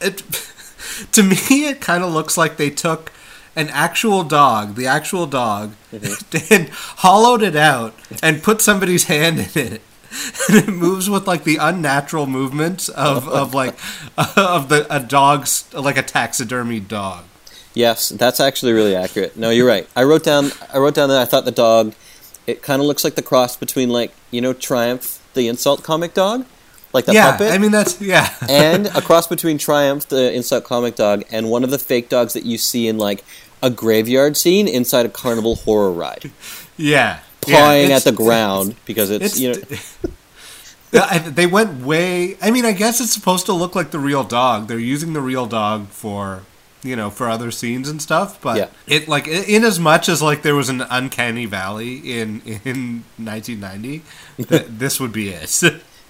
it. 0.00 0.22
To 1.12 1.22
me, 1.22 1.36
it 1.66 1.80
kind 1.80 2.04
of 2.04 2.12
looks 2.12 2.36
like 2.36 2.56
they 2.56 2.70
took 2.70 3.10
an 3.56 3.68
actual 3.70 4.22
dog, 4.22 4.74
the 4.74 4.86
actual 4.86 5.26
dog, 5.26 5.72
mm-hmm. 5.92 6.54
and 6.54 6.68
hollowed 6.68 7.42
it 7.42 7.56
out 7.56 7.94
and 8.22 8.42
put 8.42 8.60
somebody's 8.60 9.04
hand 9.04 9.38
in 9.38 9.72
it. 9.72 9.80
And 10.48 10.68
it 10.68 10.72
moves 10.72 11.08
with 11.08 11.26
like 11.26 11.44
the 11.44 11.56
unnatural 11.56 12.26
movements 12.26 12.88
of, 12.88 13.28
of 13.40 13.54
like 13.54 13.74
of 14.36 14.68
the 14.68 14.86
a 14.94 15.00
dog's 15.00 15.72
like 15.74 15.96
a 15.96 16.02
taxidermy 16.02 16.80
dog. 16.80 17.24
Yes, 17.74 18.10
that's 18.10 18.38
actually 18.38 18.72
really 18.72 18.94
accurate. 18.94 19.36
No, 19.36 19.50
you're 19.50 19.66
right. 19.66 19.88
I 19.96 20.04
wrote 20.04 20.22
down 20.22 20.52
I 20.72 20.78
wrote 20.78 20.94
down 20.94 21.08
that 21.08 21.20
I 21.20 21.24
thought 21.24 21.44
the 21.44 21.50
dog 21.50 21.94
it 22.46 22.62
kind 22.62 22.80
of 22.80 22.86
looks 22.86 23.04
like 23.04 23.14
the 23.14 23.22
cross 23.22 23.56
between 23.56 23.90
like, 23.90 24.12
you 24.30 24.40
know, 24.40 24.52
Triumph, 24.52 25.20
the 25.34 25.48
insult 25.48 25.82
comic 25.82 26.14
dog, 26.14 26.44
like 26.92 27.06
the 27.06 27.14
yeah, 27.14 27.32
puppet. 27.32 27.52
I 27.52 27.58
mean 27.58 27.72
that's 27.72 28.00
yeah. 28.00 28.32
and 28.48 28.86
a 28.88 29.00
cross 29.00 29.26
between 29.26 29.58
Triumph, 29.58 30.08
the 30.08 30.32
insult 30.32 30.64
comic 30.64 30.94
dog, 30.96 31.24
and 31.30 31.50
one 31.50 31.64
of 31.64 31.70
the 31.70 31.78
fake 31.78 32.08
dogs 32.08 32.32
that 32.34 32.44
you 32.44 32.58
see 32.58 32.86
in 32.86 32.98
like 32.98 33.24
a 33.62 33.70
graveyard 33.70 34.36
scene 34.36 34.68
inside 34.68 35.06
a 35.06 35.08
carnival 35.08 35.56
horror 35.56 35.90
ride, 35.90 36.30
yeah, 36.76 37.20
pawing 37.44 37.90
yeah, 37.90 37.96
at 37.96 38.02
the 38.04 38.10
it's- 38.10 38.16
ground 38.26 38.74
because 38.84 39.10
it's, 39.10 39.24
It's 39.24 39.40
you 39.40 39.54
know 39.54 41.20
they 41.30 41.46
went 41.46 41.84
way. 41.84 42.36
I 42.40 42.50
mean, 42.50 42.64
I 42.64 42.72
guess 42.72 43.00
it's 43.00 43.12
supposed 43.12 43.46
to 43.46 43.52
look 43.52 43.74
like 43.74 43.90
the 43.90 43.98
real 43.98 44.22
dog. 44.24 44.68
They're 44.68 44.78
using 44.78 45.12
the 45.12 45.20
real 45.20 45.46
dog 45.46 45.88
for 45.88 46.42
you 46.82 46.94
know 46.96 47.10
for 47.10 47.28
other 47.28 47.50
scenes 47.50 47.88
and 47.88 48.00
stuff. 48.00 48.40
But 48.40 48.56
Yeah. 48.58 48.68
it 48.86 49.08
like 49.08 49.26
in 49.26 49.64
as 49.64 49.80
much 49.80 50.08
as 50.08 50.22
like 50.22 50.42
there 50.42 50.54
was 50.54 50.68
an 50.68 50.82
uncanny 50.82 51.46
valley 51.46 51.96
in 52.20 52.40
in 52.46 53.04
1990, 53.16 54.02
th- 54.44 54.66
this 54.68 55.00
would 55.00 55.12
be 55.12 55.30
it. 55.30 55.50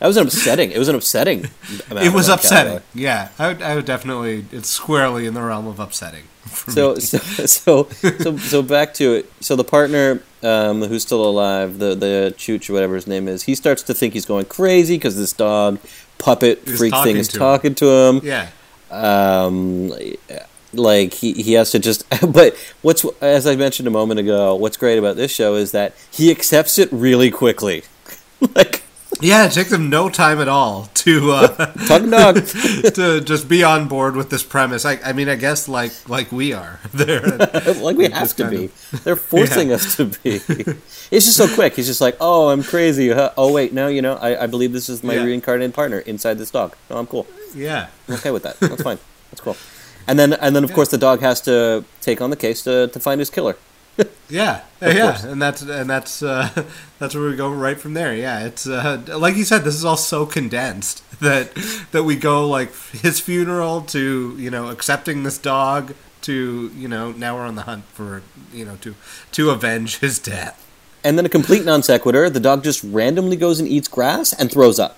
That 0.04 0.08
was 0.08 0.18
an 0.18 0.26
upsetting. 0.26 0.70
It 0.70 0.78
was 0.78 0.88
an 0.88 0.96
upsetting. 0.96 1.48
it 1.90 2.12
was 2.12 2.28
upsetting. 2.28 2.72
valley. 2.72 2.82
Yeah, 2.92 3.30
I 3.38 3.48
would, 3.48 3.62
I 3.62 3.74
would 3.74 3.86
definitely. 3.86 4.44
It's 4.52 4.68
squarely 4.68 5.24
in 5.24 5.32
the 5.32 5.40
realm 5.40 5.66
of 5.66 5.80
upsetting. 5.80 6.24
So 6.68 6.96
so 6.96 7.16
so 7.46 7.88
so 7.88 8.36
so 8.36 8.62
back 8.62 8.92
to 8.94 9.14
it. 9.14 9.32
So 9.40 9.56
the 9.56 9.64
partner 9.64 10.20
um, 10.42 10.82
who's 10.82 11.00
still 11.04 11.24
alive, 11.24 11.78
the 11.78 11.94
the 11.94 12.34
chooch 12.36 12.68
or 12.68 12.74
whatever 12.74 12.96
his 12.96 13.06
name 13.06 13.28
is, 13.28 13.44
he 13.44 13.54
starts 13.54 13.82
to 13.84 13.94
think 13.94 14.12
he's 14.12 14.26
going 14.26 14.44
crazy 14.44 14.96
because 14.96 15.16
this 15.16 15.32
dog 15.32 15.78
puppet 16.18 16.68
Is 16.68 16.76
freak 16.76 16.92
thing 16.92 17.00
talking 17.00 17.16
is 17.16 17.28
to 17.28 17.36
him. 17.36 17.38
talking 17.38 17.74
to 17.76 17.86
him. 17.90 18.20
yeah, 18.22 18.50
um, 18.90 19.90
like 20.74 21.14
he, 21.14 21.32
he 21.32 21.54
has 21.54 21.70
to 21.70 21.78
just 21.78 22.04
but 22.32 22.54
what's 22.82 23.06
as 23.22 23.46
i 23.46 23.54
mentioned 23.56 23.86
a 23.88 23.90
moment 23.90 24.20
ago 24.20 24.54
what's 24.54 24.76
great 24.76 24.98
about 24.98 25.16
this 25.16 25.32
show 25.32 25.54
is 25.54 25.70
that 25.72 25.94
he 26.10 26.30
accepts 26.32 26.78
it 26.78 26.88
really 26.92 27.30
quickly 27.30 27.84
like 28.56 28.82
yeah. 29.20 29.46
It 29.46 29.52
takes 29.52 29.70
them 29.70 29.90
no 29.90 30.08
time 30.08 30.40
at 30.40 30.48
all 30.48 30.88
to. 30.94 31.32
Uh, 31.32 31.46
to 32.94 33.20
just 33.24 33.48
be 33.48 33.62
on 33.62 33.88
board 33.88 34.16
with 34.16 34.30
this 34.30 34.42
premise. 34.42 34.84
I, 34.84 34.98
I 35.04 35.12
mean, 35.12 35.28
I 35.28 35.36
guess 35.36 35.68
like 35.68 35.92
like 36.08 36.32
we 36.32 36.52
are. 36.52 36.80
They're, 36.94 37.20
like 37.20 37.96
we 37.96 38.08
have 38.08 38.34
to 38.36 38.48
be 38.48 38.66
of- 38.66 39.04
they're 39.04 39.16
forcing 39.16 39.72
us 39.72 39.96
to 39.96 40.06
be 40.06 40.40
it's 41.10 41.26
just 41.26 41.36
so 41.36 41.52
quick 41.52 41.74
he's 41.74 41.86
just 41.86 42.00
like 42.00 42.16
oh 42.20 42.48
i'm 42.48 42.62
crazy 42.62 43.10
huh? 43.10 43.32
oh 43.36 43.52
wait 43.52 43.72
no 43.72 43.88
you 43.88 44.02
know 44.02 44.14
I, 44.14 44.44
I 44.44 44.46
believe 44.46 44.72
this 44.72 44.88
is 44.88 45.02
my 45.02 45.14
Yeah. 45.14 45.24
reincarnated 45.24 45.74
partner 45.74 45.98
inside 46.00 46.38
this 46.38 46.50
dog 46.50 46.76
no 46.90 46.96
i'm 46.96 47.06
cool 47.06 47.26
yeah, 47.54 47.88
I'm 48.08 48.14
okay 48.14 48.30
with 48.30 48.42
that 48.42 48.58
that's 48.60 48.82
fine 48.82 48.98
that's 49.30 49.40
cool 49.40 49.56
and 50.06 50.18
then 50.18 50.32
and 50.34 50.54
then 50.54 50.64
of 50.64 50.72
course 50.72 50.88
the 50.88 50.98
dog 50.98 51.20
has 51.20 51.40
to 51.42 51.84
take 52.00 52.20
on 52.20 52.30
the 52.30 52.36
case 52.36 52.62
to, 52.62 52.88
to 52.88 53.00
find 53.00 53.20
his 53.20 53.30
killer 53.30 53.56
yeah, 54.28 54.62
yeah, 54.80 55.26
and 55.26 55.40
that's 55.40 55.62
and 55.62 55.88
that's 55.88 56.22
uh, 56.22 56.48
that's 56.98 57.14
where 57.14 57.28
we 57.28 57.36
go 57.36 57.50
right 57.50 57.78
from 57.78 57.94
there. 57.94 58.14
Yeah, 58.14 58.44
it's 58.46 58.66
uh, 58.66 59.02
like 59.18 59.36
you 59.36 59.44
said, 59.44 59.64
this 59.64 59.74
is 59.74 59.84
all 59.84 59.96
so 59.96 60.26
condensed 60.26 61.02
that 61.20 61.54
that 61.92 62.04
we 62.04 62.16
go 62.16 62.48
like 62.48 62.74
his 62.92 63.20
funeral 63.20 63.82
to 63.82 64.34
you 64.38 64.50
know 64.50 64.68
accepting 64.68 65.22
this 65.22 65.38
dog 65.38 65.94
to 66.22 66.70
you 66.74 66.88
know 66.88 67.12
now 67.12 67.36
we're 67.36 67.46
on 67.46 67.54
the 67.54 67.62
hunt 67.62 67.84
for 67.86 68.22
you 68.52 68.64
know 68.64 68.76
to 68.76 68.94
to 69.32 69.50
avenge 69.50 69.98
his 69.98 70.18
death. 70.18 70.60
and 71.04 71.18
then 71.18 71.26
a 71.26 71.28
complete 71.28 71.64
non 71.64 71.82
sequitur 71.82 72.30
the 72.30 72.40
dog 72.40 72.64
just 72.64 72.82
randomly 72.82 73.36
goes 73.36 73.60
and 73.60 73.68
eats 73.68 73.88
grass 73.88 74.32
and 74.32 74.50
throws 74.50 74.78
up 74.80 74.96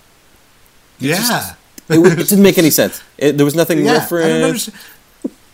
Yeah, 1.31 1.55
it, 1.89 1.99
it 1.99 2.29
didn't 2.29 2.43
make 2.43 2.59
any 2.59 2.71
sense. 2.71 3.03
It, 3.19 3.37
there 3.37 3.45
was 3.45 3.55
nothing 3.55 3.85
yeah. 3.85 4.07
I 4.11 4.43
understand. 4.43 4.79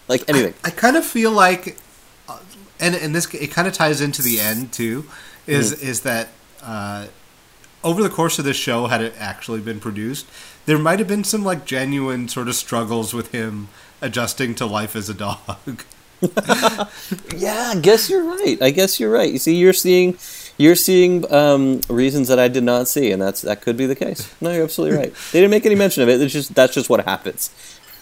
like 0.08 0.28
anything. 0.28 0.54
I 0.64 0.70
kind 0.70 0.96
of 0.96 1.04
feel 1.04 1.30
like, 1.32 1.76
and 2.82 2.94
and 2.94 3.14
this 3.14 3.32
it 3.34 3.50
kind 3.50 3.66
of 3.66 3.72
ties 3.72 4.00
into 4.02 4.20
the 4.20 4.38
end 4.40 4.72
too, 4.72 5.06
is 5.46 5.72
Mm-hmm. 5.72 5.86
is 5.88 6.00
that 6.02 6.28
uh, 6.62 7.06
over 7.82 8.02
the 8.02 8.10
course 8.10 8.38
of 8.38 8.44
this 8.44 8.56
show, 8.56 8.86
had 8.88 9.00
it 9.00 9.14
actually 9.18 9.60
been 9.60 9.80
produced, 9.80 10.26
there 10.66 10.78
might 10.78 10.98
have 10.98 11.08
been 11.08 11.24
some 11.24 11.42
like 11.44 11.64
genuine 11.64 12.28
sort 12.28 12.48
of 12.48 12.54
struggles 12.54 13.14
with 13.14 13.32
him 13.32 13.68
adjusting 14.00 14.54
to 14.56 14.66
life 14.66 14.94
as 14.96 15.08
a 15.08 15.14
dog. 15.14 15.38
Yeah, 17.36 17.72
I 17.74 17.78
guess 17.80 18.08
you're 18.08 18.22
right. 18.24 18.56
I 18.62 18.70
guess 18.70 19.00
you're 19.00 19.10
right. 19.10 19.32
You 19.32 19.38
see, 19.38 19.56
you're 19.56 19.72
seeing, 19.72 20.16
you're 20.56 20.76
seeing 20.76 21.30
um, 21.32 21.80
reasons 21.88 22.28
that 22.28 22.38
I 22.38 22.46
did 22.46 22.62
not 22.62 22.86
see, 22.86 23.10
and 23.10 23.20
that's 23.20 23.42
that 23.42 23.60
could 23.60 23.76
be 23.76 23.86
the 23.86 23.96
case. 23.96 24.32
No, 24.40 24.52
you're 24.52 24.62
absolutely 24.62 24.98
right. 24.98 25.12
They 25.32 25.40
didn't 25.40 25.50
make 25.50 25.66
any 25.66 25.74
mention 25.74 26.02
of 26.04 26.08
it. 26.08 26.20
It's 26.22 26.32
just 26.32 26.54
that's 26.54 26.74
just 26.74 26.88
what 26.88 27.04
happens. 27.04 27.50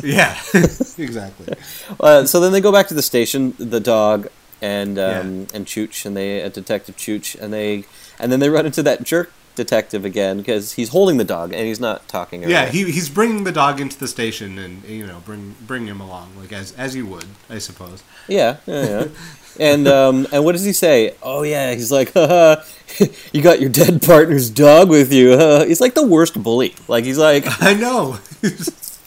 yeah, 0.02 0.36
exactly. 0.98 1.54
Uh, 2.00 2.24
so 2.26 2.40
then 2.40 2.52
they 2.52 2.60
go 2.60 2.72
back 2.72 2.88
to 2.88 2.94
the 2.94 3.02
station, 3.02 3.54
the 3.58 3.80
dog 3.80 4.28
and 4.60 4.98
um, 4.98 5.46
and 5.54 5.66
Chooch, 5.66 6.04
and 6.04 6.16
they 6.16 6.42
uh, 6.42 6.48
Detective 6.48 6.96
Chooch, 6.96 7.40
and 7.40 7.52
they 7.52 7.84
and 8.18 8.30
then 8.30 8.40
they 8.40 8.48
run 8.48 8.66
into 8.66 8.82
that 8.82 9.02
jerk 9.02 9.32
detective 9.56 10.04
again 10.04 10.38
because 10.38 10.72
he's 10.72 10.90
holding 10.90 11.16
the 11.16 11.24
dog 11.24 11.52
and 11.52 11.66
he's 11.66 11.80
not 11.80 12.08
talking. 12.08 12.42
Yeah, 12.48 12.66
he, 12.66 12.90
he's 12.90 13.08
bringing 13.08 13.44
the 13.44 13.52
dog 13.52 13.80
into 13.80 13.98
the 13.98 14.08
station 14.08 14.58
and 14.58 14.84
you 14.84 15.06
know 15.06 15.20
bring 15.24 15.54
bring 15.60 15.86
him 15.86 16.00
along 16.00 16.32
like 16.36 16.52
as 16.52 16.72
as 16.72 16.96
you 16.96 17.06
would, 17.06 17.26
I 17.48 17.58
suppose. 17.58 18.02
Yeah, 18.28 18.56
yeah, 18.66 18.84
yeah. 18.88 19.06
and 19.60 19.88
um, 19.88 20.26
and 20.32 20.44
what 20.44 20.52
does 20.52 20.64
he 20.64 20.72
say? 20.72 21.14
Oh 21.22 21.42
yeah, 21.42 21.74
he's 21.74 21.92
like, 21.92 22.12
Haha, 22.12 22.62
you 23.32 23.42
got 23.42 23.60
your 23.60 23.70
dead 23.70 24.02
partner's 24.02 24.50
dog 24.50 24.88
with 24.88 25.12
you. 25.12 25.36
Huh? 25.36 25.64
He's 25.64 25.80
like 25.80 25.94
the 25.94 26.06
worst 26.06 26.40
bully. 26.42 26.74
Like 26.88 27.04
he's 27.04 27.18
like, 27.18 27.44
I 27.62 27.74
know. 27.74 28.18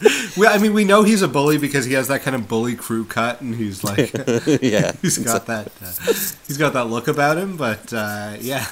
well, 0.36 0.54
I 0.54 0.58
mean, 0.58 0.72
we 0.74 0.84
know 0.84 1.02
he's 1.02 1.22
a 1.22 1.28
bully 1.28 1.58
because 1.58 1.84
he 1.84 1.94
has 1.94 2.08
that 2.08 2.22
kind 2.22 2.34
of 2.34 2.48
bully 2.48 2.74
crew 2.74 3.04
cut, 3.04 3.40
and 3.40 3.54
he's 3.54 3.84
like, 3.84 4.12
yeah, 4.62 4.92
he's 5.02 5.18
got 5.18 5.46
that, 5.46 5.68
uh, 5.82 6.12
he's 6.46 6.58
got 6.58 6.72
that 6.72 6.86
look 6.86 7.08
about 7.08 7.38
him. 7.38 7.56
But 7.56 7.92
uh, 7.92 8.36
yeah, 8.40 8.66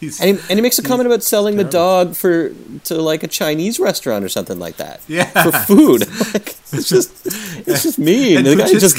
he's 0.00 0.20
and 0.20 0.38
he, 0.38 0.44
and 0.50 0.58
he 0.58 0.60
makes 0.60 0.78
a 0.78 0.82
comment 0.82 1.06
about 1.06 1.22
selling 1.22 1.56
the 1.56 1.64
dog 1.64 2.14
for 2.14 2.50
to 2.84 2.94
like 3.00 3.22
a 3.22 3.28
Chinese 3.28 3.78
restaurant 3.78 4.24
or 4.24 4.28
something 4.28 4.58
like 4.58 4.76
that. 4.76 5.00
Yeah. 5.08 5.24
for 5.42 5.52
food. 5.52 6.00
like, 6.34 6.56
it's 6.72 6.88
just 6.88 7.26
it's 7.66 7.82
just 7.82 7.98
mean. 7.98 8.38
and 8.38 8.46
the 8.46 8.56
guy 8.56 8.72
just. 8.72 8.96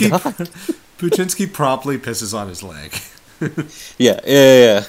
Poochinski 0.98 1.52
promptly 1.52 1.98
pisses 1.98 2.34
on 2.34 2.48
his 2.48 2.63
leg. 2.63 2.93
Yeah, 3.98 4.21
yeah, 4.26 4.63
yeah. 4.63 4.84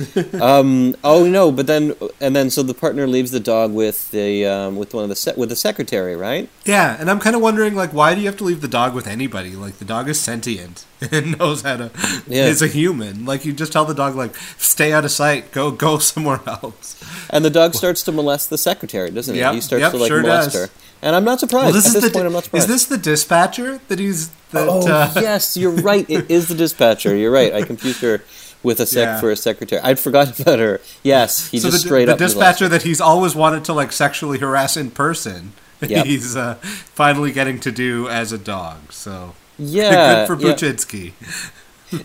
um, 0.40 0.96
oh 1.04 1.26
no, 1.26 1.52
but 1.52 1.66
then 1.66 1.94
and 2.20 2.34
then 2.34 2.50
so 2.50 2.62
the 2.62 2.74
partner 2.74 3.06
leaves 3.06 3.30
the 3.30 3.40
dog 3.40 3.72
with 3.72 4.10
the 4.10 4.46
um, 4.46 4.76
with 4.76 4.94
one 4.94 5.02
of 5.02 5.08
the 5.10 5.16
se- 5.16 5.34
with 5.36 5.48
the 5.50 5.56
secretary, 5.56 6.16
right? 6.16 6.48
Yeah, 6.64 6.96
and 6.98 7.10
I'm 7.10 7.20
kind 7.20 7.36
of 7.36 7.42
wondering, 7.42 7.74
like, 7.74 7.92
why 7.92 8.14
do 8.14 8.20
you 8.20 8.26
have 8.26 8.36
to 8.38 8.44
leave 8.44 8.60
the 8.62 8.68
dog 8.68 8.94
with 8.94 9.06
anybody? 9.06 9.50
Like, 9.50 9.78
the 9.78 9.84
dog 9.84 10.08
is 10.08 10.18
sentient 10.18 10.86
and 11.12 11.38
knows 11.38 11.62
how 11.62 11.76
to. 11.76 11.90
Yeah. 12.26 12.46
Is 12.46 12.62
a 12.62 12.68
human. 12.68 13.24
Like, 13.26 13.44
you 13.44 13.52
just 13.52 13.72
tell 13.72 13.84
the 13.84 13.94
dog, 13.94 14.14
like, 14.14 14.34
stay 14.56 14.92
out 14.92 15.04
of 15.04 15.10
sight. 15.10 15.52
Go, 15.52 15.70
go 15.70 15.98
somewhere 16.12 16.40
else. 16.46 17.02
And 17.30 17.44
the 17.44 17.50
dog 17.50 17.74
starts 17.74 18.02
to 18.04 18.12
molest 18.12 18.48
the 18.50 18.58
secretary, 18.58 19.10
doesn't 19.10 19.34
Yep, 19.34 19.50
he? 19.50 19.54
He 19.56 19.60
starts 19.60 19.80
yep, 19.82 19.92
to 19.92 19.98
like 19.98 20.08
sure 20.08 20.22
molest 20.22 20.52
does. 20.52 20.66
her. 20.70 20.74
And 21.02 21.16
I'm 21.16 21.24
not 21.24 21.40
surprised. 21.40 21.64
Well, 21.66 21.72
this 21.74 21.86
At 21.86 21.96
is 21.96 22.02
this 22.02 22.04
the. 22.04 22.10
point, 22.16 22.26
I'm 22.26 22.32
not 22.32 22.44
surprised. 22.44 22.70
is 22.70 22.74
this 22.74 22.86
the 22.86 22.98
dispatcher 22.98 23.80
that 23.88 23.98
he's 23.98 24.28
that? 24.52 24.68
Oh 24.68 24.86
uh, 24.88 25.10
yes, 25.16 25.56
you're 25.56 25.72
right. 25.72 26.08
It 26.08 26.30
is 26.30 26.46
the 26.46 26.54
dispatcher. 26.54 27.16
You're 27.16 27.32
right. 27.32 27.52
I 27.52 27.62
confused 27.62 28.00
her 28.02 28.22
with 28.62 28.80
a 28.80 28.86
sec 28.86 29.04
Yeah. 29.06 29.20
for 29.20 29.30
a 29.30 29.36
secretary. 29.36 29.80
I'd 29.82 29.98
forgotten 29.98 30.34
about 30.42 30.58
her. 30.58 30.80
Yes, 31.02 31.48
he 31.50 31.58
so 31.58 31.68
just 31.70 31.82
the, 31.82 31.88
straight 31.88 32.06
the 32.06 32.12
up 32.12 32.18
The 32.18 32.24
dispatcher 32.26 32.68
that 32.68 32.82
he's 32.82 33.00
always 33.00 33.34
wanted 33.34 33.64
to 33.66 33.72
like 33.72 33.92
sexually 33.92 34.38
harass 34.38 34.76
in 34.76 34.90
person. 34.90 35.52
Yep. 35.82 36.06
He's 36.06 36.36
uh, 36.36 36.54
finally 36.94 37.32
getting 37.32 37.58
to 37.58 37.72
do 37.72 38.08
as 38.08 38.30
a 38.30 38.38
dog. 38.38 38.92
So 38.92 39.34
Yeah, 39.58 40.26
good 40.28 40.38
for 40.38 40.46
yeah. 40.46 41.10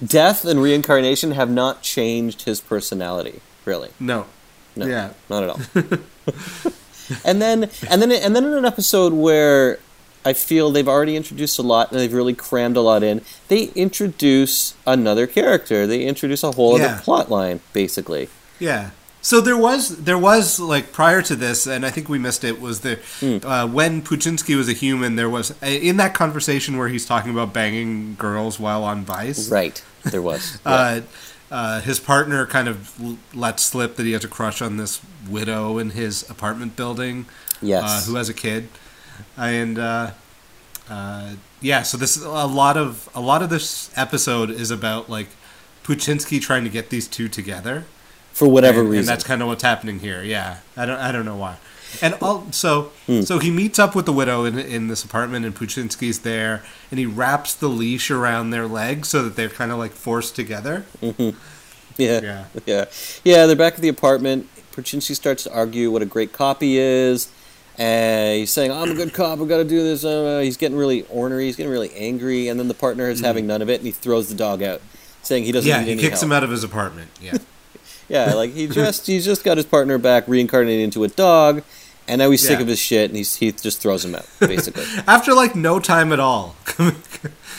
Death 0.03 0.45
and 0.45 0.59
reincarnation 0.63 1.31
have 1.33 1.51
not 1.51 1.83
changed 1.83 2.41
his 2.41 2.59
personality. 2.59 3.39
Really, 3.65 3.89
No. 3.99 4.25
No. 4.75 4.87
Yeah. 4.87 5.09
not 5.29 5.43
at 5.43 5.49
all. 5.49 5.59
and 7.23 7.39
then, 7.41 7.69
and 7.87 8.01
then, 8.01 8.11
and 8.11 8.35
then 8.35 8.45
in 8.45 8.53
an 8.53 8.65
episode 8.65 9.13
where 9.13 9.77
I 10.27 10.33
feel 10.33 10.71
they've 10.71 10.87
already 10.95 11.15
introduced 11.15 11.57
a 11.57 11.61
lot 11.61 11.91
and 11.91 11.99
they've 11.99 12.13
really 12.13 12.33
crammed 12.33 12.75
a 12.77 12.81
lot 12.81 13.01
in, 13.01 13.21
they 13.47 13.63
introduce 13.75 14.73
another 14.85 15.25
character. 15.27 15.87
They 15.87 16.01
introduce 16.03 16.43
a 16.43 16.51
whole 16.51 16.77
Yeah. 16.77 16.85
other 16.85 17.01
plot 17.01 17.31
line, 17.31 17.59
basically. 17.73 18.29
Yeah. 18.59 18.89
So 19.21 19.41
there 19.41 19.57
was 19.57 19.89
there 20.09 20.17
was 20.17 20.59
like 20.59 20.91
prior 20.93 21.21
to 21.23 21.35
this, 21.35 21.65
and 21.67 21.85
I 21.85 21.89
think 21.89 22.07
we 22.07 22.19
missed 22.19 22.43
it. 22.43 22.61
Was 22.61 22.79
the 22.81 22.99
Hmm. 23.19 23.37
uh, 23.45 23.65
when 23.67 24.01
Poochinski 24.01 24.55
was 24.55 24.69
a 24.69 24.73
human? 24.73 25.15
There 25.15 25.29
was 25.29 25.53
in 25.61 25.97
that 25.97 26.13
conversation 26.13 26.77
where 26.77 26.87
he's 26.87 27.05
talking 27.05 27.31
about 27.31 27.51
banging 27.53 28.15
girls 28.19 28.59
while 28.59 28.83
on 28.83 29.03
Vice. 29.05 29.49
Right. 29.49 29.81
There 30.03 30.21
was. 30.21 30.57
Yeah. 30.65 30.71
Uh, 30.73 31.01
uh, 31.49 31.79
his 31.81 31.99
partner 31.99 32.45
kind 32.45 32.67
of 32.67 32.91
l- 33.01 33.17
lets 33.33 33.63
slip 33.63 33.95
that 33.95 34.05
he 34.05 34.11
has 34.11 34.23
a 34.25 34.27
crush 34.27 34.61
on 34.61 34.75
this 34.77 34.99
widow 35.29 35.77
in 35.77 35.91
his 35.91 36.23
apartment 36.29 36.75
building. 36.75 37.25
Yes. 37.61 37.83
Uh, 37.85 38.01
who 38.11 38.15
has 38.17 38.27
a 38.29 38.33
kid, 38.33 38.67
and 39.37 39.77
uh, 39.79 40.11
uh, 40.89 41.31
yeah. 41.61 41.83
So 41.83 41.97
this 41.97 42.17
a 42.23 42.47
lot 42.47 42.77
of 42.77 43.09
a 43.15 43.21
lot 43.21 43.41
of 43.41 43.49
this 43.49 43.91
episode 43.95 44.49
is 44.49 44.71
about 44.71 45.09
like 45.09 45.27
Poochinski 45.83 46.41
trying 46.41 46.63
to 46.63 46.69
get 46.69 46.89
these 46.89 47.07
two 47.07 47.27
together 47.29 47.85
For 48.33 48.47
whatever 48.47 48.81
and, 48.81 48.89
reason. 48.89 48.99
and 48.99 49.07
that's 49.07 49.23
kind 49.23 49.41
of 49.41 49.47
what's 49.47 49.63
happening 49.63 49.99
here. 49.99 50.21
Yeah, 50.23 50.57
I 50.75 50.85
don't, 50.85 50.99
I 50.99 51.11
don't 51.11 51.25
know 51.25 51.37
why. 51.37 51.57
And 52.01 52.15
also, 52.21 52.91
Hmm. 53.05 53.21
so 53.21 53.39
he 53.39 53.49
meets 53.49 53.79
up 53.79 53.95
with 53.95 54.05
the 54.05 54.11
widow 54.11 54.43
in, 54.43 54.59
in 54.59 54.89
this 54.89 55.05
apartment, 55.05 55.45
and 55.45 55.55
Poochinski's 55.55 56.19
there, 56.19 56.61
and 56.91 56.99
he 56.99 57.05
wraps 57.05 57.53
the 57.53 57.69
leash 57.69 58.11
around 58.11 58.49
their 58.49 58.67
legs 58.67 59.07
so 59.07 59.23
that 59.23 59.37
they're 59.37 59.47
kind 59.49 59.71
of 59.71 59.77
like 59.77 59.91
forced 59.93 60.35
together. 60.35 60.85
Yeah. 61.99 62.21
Yeah. 62.21 62.45
Yeah. 62.67 62.85
Yeah, 63.23 63.45
they're 63.47 63.55
back 63.55 63.73
at 63.73 63.79
the 63.81 63.87
apartment. 63.87 64.47
Poochinski 64.71 65.15
starts 65.15 65.43
to 65.45 65.51
argue 65.51 65.89
what 65.89 66.03
a 66.03 66.05
great 66.05 66.31
cop 66.31 66.61
he 66.61 66.77
is. 66.77 67.27
And 67.79 68.39
he's 68.39 68.51
saying, 68.51 68.71
I'm 68.71 68.89
a 68.91 68.95
good 68.95 69.13
cop, 69.13 69.39
I've 69.39 69.47
got 69.47 69.57
to 69.57 69.63
do 69.63 69.83
this. 69.83 70.03
Uh, 70.03 70.39
he's 70.43 70.57
getting 70.57 70.77
really 70.77 71.03
ornery, 71.09 71.45
he's 71.45 71.55
getting 71.55 71.71
really 71.71 71.93
angry. 71.95 72.47
And 72.47 72.59
then 72.59 72.67
the 72.67 72.73
partner 72.73 73.09
is 73.09 73.19
having 73.21 73.45
none 73.45 73.61
of 73.61 73.69
it, 73.69 73.75
and 73.79 73.85
he 73.85 73.91
throws 73.91 74.29
the 74.29 74.35
dog 74.35 74.63
out, 74.63 74.81
saying 75.21 75.43
he 75.43 75.51
doesn't 75.51 75.69
Mm-hmm. 75.69 75.81
Yeah, 75.81 75.85
need 75.85 75.99
he 76.01 76.07
kicks 76.07 76.21
help. 76.21 76.29
him 76.29 76.31
out 76.31 76.43
of 76.43 76.49
his 76.49 76.63
apartment. 76.63 77.11
Yeah, 77.21 77.37
Yeah, 78.09 78.33
like 78.33 78.51
he 78.53 78.67
just 78.81 79.05
he's 79.05 79.25
just 79.25 79.43
got 79.43 79.57
his 79.57 79.65
partner 79.65 79.97
back 79.97 80.27
reincarnated 80.27 80.83
into 80.83 81.03
a 81.03 81.07
dog, 81.09 81.61
and 82.07 82.19
now 82.19 82.29
he's 82.29 82.41
sick 82.41 82.57
Yeah. 82.57 82.61
of 82.63 82.67
his 82.67 82.79
shit, 82.79 83.09
and 83.09 83.17
he's, 83.17 83.35
he 83.35 83.51
just 83.51 83.81
throws 83.81 84.03
him 84.05 84.15
out, 84.15 84.25
basically. 84.39 84.85
after 85.07 85.33
like 85.33 85.55
no 85.55 85.79
time 85.79 86.11
at 86.13 86.19
all. 86.19 86.55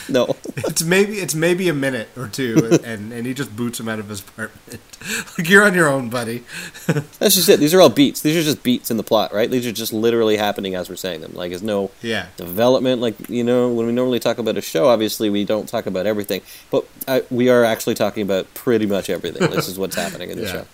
no. 0.09 0.35
it's 0.57 0.83
maybe 0.83 1.13
it's 1.19 1.35
maybe 1.35 1.69
a 1.69 1.73
minute 1.73 2.09
or 2.17 2.27
two, 2.27 2.79
and 2.83 3.11
and 3.13 3.25
he 3.27 3.33
just 3.33 3.55
boots 3.55 3.79
him 3.79 3.87
out 3.89 3.99
of 3.99 4.09
his 4.09 4.21
apartment. 4.21 4.79
like 5.37 5.49
you're 5.49 5.63
on 5.63 5.73
your 5.73 5.87
own, 5.87 6.09
buddy. 6.09 6.43
That's 6.87 7.35
just 7.35 7.47
it. 7.49 7.59
These 7.59 7.73
are 7.73 7.81
all 7.81 7.89
beats. 7.89 8.21
These 8.21 8.35
are 8.37 8.43
just 8.43 8.63
beats 8.63 8.89
in 8.91 8.97
the 8.97 9.03
plot, 9.03 9.33
right? 9.33 9.49
These 9.49 9.65
are 9.67 9.71
just 9.71 9.93
literally 9.93 10.37
happening 10.37 10.75
as 10.75 10.89
we're 10.89 10.95
saying 10.95 11.21
them. 11.21 11.33
Like, 11.35 11.51
there's 11.51 11.63
no 11.63 11.91
Yeah. 12.01 12.27
development. 12.37 13.01
Like, 13.01 13.29
you 13.29 13.43
know, 13.43 13.69
when 13.69 13.85
we 13.85 13.91
normally 13.93 14.19
talk 14.19 14.37
about 14.39 14.57
a 14.57 14.61
show, 14.61 14.87
obviously 14.89 15.29
we 15.29 15.45
don't 15.45 15.69
talk 15.69 15.85
about 15.85 16.05
everything, 16.05 16.41
but 16.71 16.85
uh, 17.07 17.21
we 17.29 17.49
are 17.49 17.63
actually 17.63 17.95
talking 17.95 18.23
about 18.23 18.53
pretty 18.53 18.85
much 18.85 19.09
everything. 19.09 19.49
this 19.51 19.67
is 19.67 19.77
what's 19.79 19.95
happening 19.95 20.29
in 20.31 20.37
the 20.37 20.43
Yeah. 20.45 20.51
show. 20.51 20.65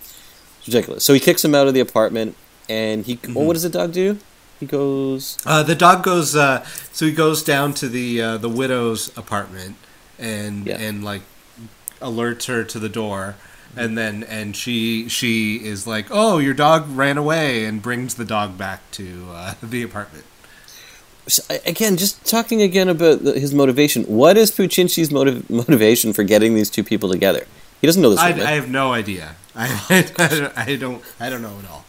It's 0.58 0.66
ridiculous. 0.68 1.04
So 1.04 1.12
he 1.14 1.20
kicks 1.20 1.44
him 1.44 1.54
out 1.54 1.68
of 1.68 1.74
the 1.74 1.80
apartment, 1.80 2.34
and 2.68 3.04
he. 3.04 3.16
Mm-hmm. 3.16 3.34
Well, 3.34 3.46
what 3.46 3.52
does 3.54 3.62
the 3.62 3.68
dog 3.70 3.92
do? 3.92 4.18
He 4.60 4.66
goes. 4.66 5.36
Uh, 5.44 5.62
the 5.62 5.74
dog 5.74 6.02
goes. 6.02 6.34
Uh, 6.34 6.64
so 6.92 7.06
he 7.06 7.12
goes 7.12 7.42
down 7.42 7.74
to 7.74 7.88
the 7.88 8.20
uh, 8.22 8.36
the 8.38 8.48
widow's 8.48 9.16
apartment 9.16 9.76
and 10.18 10.66
Yeah. 10.66 10.78
and 10.78 11.04
like 11.04 11.22
alerts 12.00 12.46
her 12.46 12.64
to 12.64 12.78
the 12.78 12.88
door, 12.88 13.34
and 13.76 13.96
then 13.98 14.22
and 14.24 14.56
she 14.56 15.08
she 15.08 15.56
is 15.56 15.86
like, 15.86 16.06
"Oh, 16.10 16.38
your 16.38 16.54
dog 16.54 16.86
ran 16.88 17.18
away," 17.18 17.64
and 17.66 17.82
brings 17.82 18.14
the 18.14 18.24
dog 18.24 18.56
back 18.56 18.80
to 18.92 19.26
uh, 19.30 19.54
the 19.62 19.82
apartment. 19.82 20.24
So, 21.28 21.42
again, 21.66 21.96
just 21.96 22.24
talking 22.24 22.62
again 22.62 22.88
about 22.88 23.24
the, 23.24 23.38
his 23.38 23.52
motivation. 23.52 24.04
What 24.04 24.36
is 24.36 24.52
Poochinski's 24.52 25.10
motiv- 25.10 25.50
motivation 25.50 26.12
for 26.12 26.22
getting 26.22 26.54
these 26.54 26.70
two 26.70 26.84
people 26.84 27.10
together? 27.10 27.46
He 27.80 27.86
doesn't 27.86 28.00
know 28.00 28.10
this 28.10 28.20
I. 28.20 28.28
I 28.28 28.52
have 28.52 28.70
no 28.70 28.92
idea. 28.92 29.34
I, 29.58 29.80
I, 30.18 30.28
don't, 30.28 30.58
I 30.58 30.76
don't 30.76 31.02
I 31.18 31.30
don't 31.30 31.40
know 31.40 31.58
at 31.58 31.70
all. 31.70 31.86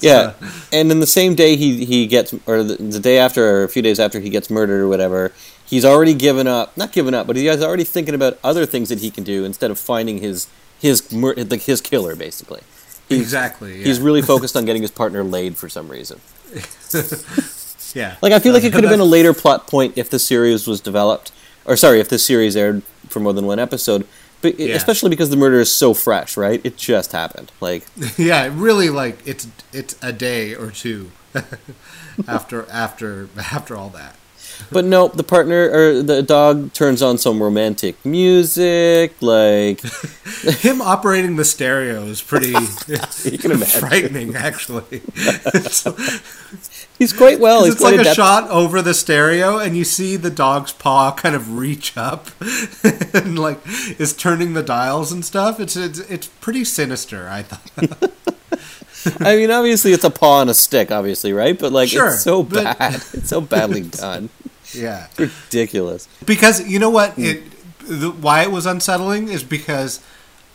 Yeah, 0.00 0.34
and 0.72 0.88
then 0.88 1.00
the 1.00 1.08
same 1.08 1.34
day 1.34 1.56
he 1.56 1.84
he 1.84 2.06
gets, 2.06 2.32
or 2.46 2.62
the, 2.62 2.76
the 2.76 3.00
day 3.00 3.18
after, 3.18 3.44
or 3.44 3.64
a 3.64 3.68
few 3.68 3.82
days 3.82 3.98
after 3.98 4.20
he 4.20 4.30
gets 4.30 4.48
murdered 4.48 4.80
or 4.80 4.86
whatever, 4.86 5.32
he's 5.66 5.84
already 5.84 6.14
given 6.14 6.46
up. 6.46 6.76
Not 6.76 6.92
given 6.92 7.12
up, 7.12 7.26
but 7.26 7.34
he's 7.34 7.60
already 7.60 7.82
thinking 7.82 8.14
about 8.14 8.38
other 8.44 8.64
things 8.64 8.90
that 8.90 9.00
he 9.00 9.10
can 9.10 9.24
do 9.24 9.44
instead 9.44 9.72
of 9.72 9.78
finding 9.78 10.18
his 10.18 10.46
his 10.78 11.10
mur- 11.10 11.34
like 11.34 11.62
his 11.62 11.80
killer. 11.80 12.14
Basically, 12.14 12.60
he's, 13.08 13.20
exactly. 13.20 13.78
Yeah. 13.78 13.86
he's 13.86 13.98
really 13.98 14.22
focused 14.22 14.56
on 14.56 14.64
getting 14.64 14.82
his 14.82 14.92
partner 14.92 15.24
laid 15.24 15.56
for 15.56 15.68
some 15.68 15.88
reason. 15.88 16.20
yeah. 17.92 18.18
Like 18.22 18.32
I 18.32 18.38
feel 18.38 18.52
like 18.52 18.62
it 18.62 18.72
could 18.72 18.84
have 18.84 18.92
been 18.92 19.00
a 19.00 19.04
later 19.04 19.34
plot 19.34 19.66
point 19.66 19.98
if 19.98 20.10
the 20.10 20.20
series 20.20 20.68
was 20.68 20.80
developed, 20.80 21.32
or 21.64 21.76
sorry, 21.76 21.98
if 21.98 22.08
this 22.08 22.24
series 22.24 22.56
aired 22.56 22.84
for 23.08 23.18
more 23.18 23.32
than 23.32 23.46
one 23.46 23.58
episode. 23.58 24.06
But 24.44 24.60
Yeah. 24.60 24.74
especially 24.74 25.08
because 25.08 25.30
the 25.30 25.36
murder 25.38 25.58
is 25.58 25.72
so 25.72 25.94
fresh, 25.94 26.36
right? 26.36 26.60
It 26.64 26.76
just 26.76 27.12
happened. 27.12 27.50
Like 27.60 27.84
yeah. 28.18 28.50
Really, 28.54 28.90
like 28.90 29.18
it's 29.26 29.48
it's 29.72 29.96
a 30.02 30.12
day 30.12 30.54
or 30.54 30.70
two 30.70 31.10
after 32.28 32.66
after 32.70 33.28
after 33.38 33.74
all 33.74 33.88
that. 33.90 34.16
But 34.70 34.84
no, 34.84 35.08
the 35.08 35.22
partner 35.22 35.70
or 35.70 36.02
the 36.02 36.22
dog 36.22 36.72
turns 36.72 37.02
on 37.02 37.18
some 37.18 37.42
romantic 37.42 38.04
music. 38.04 39.14
Like 39.20 39.80
Him 40.60 40.80
operating 40.82 41.36
the 41.36 41.44
stereo 41.44 42.04
is 42.04 42.22
pretty 42.22 42.48
you 43.24 43.38
can 43.38 43.50
imagine, 43.52 43.80
frightening, 43.80 44.36
actually. 44.36 45.02
he's 46.98 47.12
quite 47.12 47.40
well. 47.40 47.64
He's 47.64 47.74
it's 47.74 47.82
like 47.82 48.00
a 48.00 48.14
shot 48.14 48.48
over 48.50 48.82
the 48.82 48.94
stereo, 48.94 49.58
and 49.58 49.76
you 49.76 49.84
see 49.84 50.16
the 50.16 50.30
dog's 50.30 50.72
paw 50.72 51.12
kind 51.12 51.34
of 51.34 51.56
reach 51.56 51.96
up 51.96 52.28
and 53.14 53.38
like 53.38 53.60
is 53.98 54.12
turning 54.12 54.54
the 54.54 54.62
dials 54.62 55.12
and 55.12 55.24
stuff. 55.24 55.60
It's 55.60 55.76
it's, 55.76 56.00
it's 56.00 56.26
pretty 56.26 56.64
sinister. 56.64 57.28
I 57.28 57.42
thought. 57.42 58.12
I 59.20 59.36
mean, 59.36 59.50
obviously, 59.50 59.92
it's 59.92 60.04
a 60.04 60.10
paw 60.10 60.40
on 60.40 60.48
a 60.48 60.54
stick, 60.54 60.90
obviously, 60.90 61.32
right? 61.34 61.58
But 61.58 61.72
like, 61.72 61.90
Sure, 61.90 62.08
it's 62.08 62.22
so 62.22 62.42
bad. 62.42 62.94
It's 63.12 63.28
so 63.28 63.40
badly 63.42 63.82
done. 63.82 64.30
Yeah, 64.74 65.06
Ridiculous. 65.18 66.08
because 66.24 66.66
you 66.66 66.78
know 66.78 66.90
what 66.90 67.12
Hmm. 67.12 67.24
it 67.24 67.42
the, 67.86 68.10
why 68.10 68.42
it 68.42 68.50
was 68.50 68.64
unsettling 68.66 69.28
is 69.28 69.42
because 69.44 70.00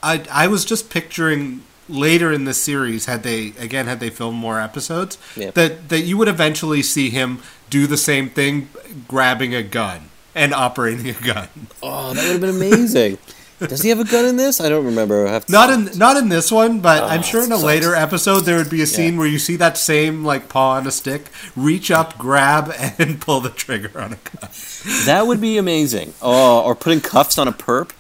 I 0.02 0.24
I 0.32 0.48
was 0.48 0.66
just 0.66 0.90
picturing 0.90 1.62
later 1.88 2.32
in 2.32 2.46
the 2.46 2.54
series, 2.54 3.06
had 3.06 3.24
they 3.24 3.54
again 3.60 3.86
had 3.88 4.00
they 4.00 4.10
filmed 4.10 4.38
more 4.38 4.60
episodes, 4.60 5.18
Yep. 5.36 5.54
that 5.56 5.90
that 5.90 6.02
you 6.02 6.18
would 6.18 6.28
eventually 6.28 6.82
see 6.84 7.10
him 7.10 7.40
do 7.70 7.86
the 7.88 7.98
same 7.98 8.30
thing, 8.30 8.70
grabbing 9.08 9.54
a 9.54 9.62
gun 9.64 10.10
and 10.36 10.54
operating 10.54 11.08
a 11.10 11.14
gun. 11.14 11.48
Oh, 11.84 12.14
that 12.14 12.24
would 12.24 12.32
have 12.32 12.42
been 12.42 12.50
amazing. 12.56 13.18
Does 13.60 13.82
he 13.82 13.90
have 13.90 14.00
a 14.00 14.06
gun 14.06 14.26
in 14.26 14.38
this? 14.38 14.62
I 14.62 14.70
don't 14.70 14.86
remember. 14.86 15.28
I 15.28 15.32
have 15.32 15.46
to 15.48 15.52
Not 15.52 15.70
in 15.70 15.98
not 15.98 16.16
in 16.18 16.30
this 16.30 16.52
one, 16.52 16.80
but 16.80 17.04
I'm 17.04 17.20
Oh, 17.20 17.24
sure 17.24 17.44
in 17.44 17.52
a 17.52 17.56
sucks. 17.56 17.64
later 17.64 17.94
episode 17.96 18.42
there 18.46 18.58
would 18.58 18.70
be 18.70 18.82
a 18.82 18.88
scene 18.88 19.14
Yeah. 19.14 19.20
where 19.20 19.28
you 19.28 19.40
see 19.40 19.56
that 19.58 19.78
same 19.78 20.24
like 20.24 20.48
paw 20.50 20.72
on 20.76 20.88
a 20.88 20.92
stick, 20.92 21.26
reach 21.56 21.92
up, 21.92 22.18
grab, 22.18 22.74
and 22.98 23.20
pull 23.20 23.42
the 23.42 23.50
trigger 23.50 23.92
on 24.00 24.14
a 24.14 24.18
gun. 24.18 24.50
That 25.06 25.28
would 25.28 25.42
be 25.42 25.58
amazing. 25.58 26.14
Oh, 26.22 26.62
or 26.62 26.74
putting 26.76 27.02
cuffs 27.02 27.38
on 27.38 27.48
a 27.48 27.52
perp. 27.52 27.92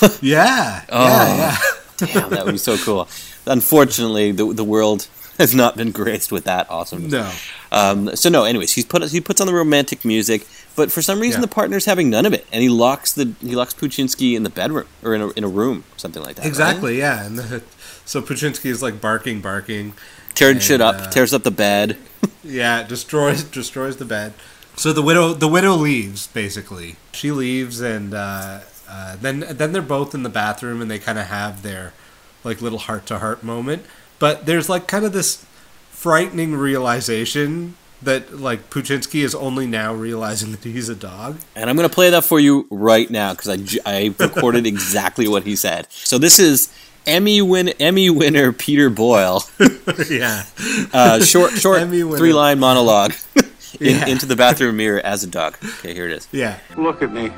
Yeah, 0.20 0.82
Oh. 0.90 1.04
yeah, 1.04 1.36
yeah. 1.36 2.06
Damn, 2.06 2.30
that 2.30 2.44
would 2.44 2.52
be 2.52 2.58
so 2.58 2.76
cool. 2.78 3.08
Unfortunately, 3.46 4.32
the 4.32 4.52
the 4.52 4.64
world 4.64 5.06
has 5.38 5.54
not 5.54 5.76
been 5.76 5.90
graced 5.92 6.32
with 6.32 6.44
that 6.44 6.68
awesomeness. 6.70 7.12
No. 7.12 7.30
Um, 7.70 8.16
so 8.16 8.28
no, 8.30 8.44
anyways, 8.44 8.72
he's 8.72 8.84
put 8.84 9.02
he 9.10 9.20
puts 9.20 9.40
on 9.40 9.46
the 9.46 9.54
romantic 9.54 10.04
music, 10.04 10.46
but 10.76 10.90
for 10.92 11.02
some 11.02 11.20
reason 11.20 11.40
Yeah. 11.40 11.46
the 11.46 11.54
partner's 11.54 11.84
having 11.84 12.10
none 12.10 12.26
of 12.26 12.32
it, 12.32 12.46
and 12.52 12.62
he 12.62 12.68
locks 12.68 13.12
the 13.12 13.32
he 13.40 13.54
locks 13.54 13.74
Poochinski 13.74 14.34
in 14.34 14.42
the 14.42 14.50
bedroom 14.50 14.86
or 15.02 15.14
in 15.14 15.20
a 15.20 15.28
in 15.30 15.44
a 15.44 15.48
room, 15.48 15.84
something 15.96 16.22
like 16.22 16.36
that. 16.36 16.42
right? 16.42 16.48
Exactly, 16.48 16.98
yeah. 16.98 17.24
And 17.24 17.38
the, 17.38 17.62
so 18.04 18.20
Poochinski 18.22 18.66
is 18.66 18.82
like 18.82 19.00
barking, 19.00 19.40
barking. 19.40 19.94
Tearing 20.34 20.58
shit 20.58 20.80
up, 20.80 20.96
uh, 20.96 21.10
tears 21.10 21.32
up 21.32 21.42
the 21.44 21.50
bed. 21.50 21.96
Yeah, 22.42 22.82
destroys 22.82 23.42
destroys 23.44 23.96
the 23.96 24.04
bed. 24.04 24.34
So 24.76 24.92
the 24.92 25.00
widow 25.02 25.32
the 25.32 25.48
widow 25.48 25.74
leaves 25.74 26.26
basically. 26.26 26.96
She 27.12 27.30
leaves 27.30 27.80
and 27.80 28.12
uh, 28.12 28.60
uh, 28.88 29.16
then 29.20 29.40
then 29.48 29.72
they're 29.72 29.80
both 29.80 30.14
in 30.14 30.24
the 30.24 30.28
bathroom 30.28 30.82
and 30.82 30.90
they 30.90 30.98
kind 30.98 31.18
of 31.18 31.26
have 31.26 31.62
their 31.62 31.94
like 32.42 32.60
little 32.60 32.80
heart 32.80 33.06
to 33.06 33.18
heart 33.20 33.42
moment. 33.42 33.86
But 34.18 34.44
there's 34.44 34.68
like 34.68 34.86
kind 34.86 35.04
of 35.06 35.12
this 35.14 35.44
frightening 35.90 36.54
realization 36.54 37.76
that 38.02 38.38
like 38.38 38.68
Poochinski 38.70 39.22
is 39.22 39.34
only 39.34 39.66
now 39.66 39.94
realizing 39.94 40.50
that 40.52 40.62
he's 40.64 40.88
a 40.88 40.94
dog. 40.94 41.38
And 41.56 41.70
I'm 41.70 41.76
going 41.76 41.88
to 41.88 41.94
play 41.94 42.10
that 42.10 42.24
for 42.24 42.38
you 42.38 42.66
right 42.70 43.08
now 43.10 43.32
because 43.34 43.80
I 43.86 44.14
recorded 44.18 44.66
exactly 44.66 45.26
what 45.28 45.44
he 45.44 45.56
said. 45.56 45.86
So 45.90 46.18
this 46.18 46.38
is 46.38 46.72
Emmy 47.06 47.40
win 47.42 47.68
Emmy 47.80 48.10
winner 48.10 48.52
Peter 48.52 48.88
Boyle, 48.90 49.42
yeah. 50.10 50.44
uh, 50.92 51.20
short 51.22 51.52
short 51.52 51.80
Emmy 51.80 52.00
three 52.00 52.32
line 52.32 52.58
monologue 52.58 53.12
in, 53.80 53.96
Yeah. 53.96 54.06
into 54.06 54.24
the 54.26 54.36
bathroom 54.36 54.76
mirror 54.78 55.00
as 55.00 55.22
a 55.24 55.26
dog. 55.26 55.56
Okay, 55.62 55.92
here 55.94 56.06
it 56.06 56.12
is. 56.12 56.28
Yeah. 56.32 56.58
Look 56.76 57.02
at 57.02 57.12
me. 57.12 57.30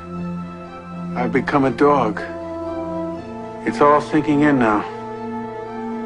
I've 1.17 1.33
become 1.33 1.65
a 1.65 1.71
dog. 1.71 2.19
It's 3.67 3.81
all 3.81 3.99
sinking 4.01 4.41
in 4.41 4.59
now. 4.59 4.85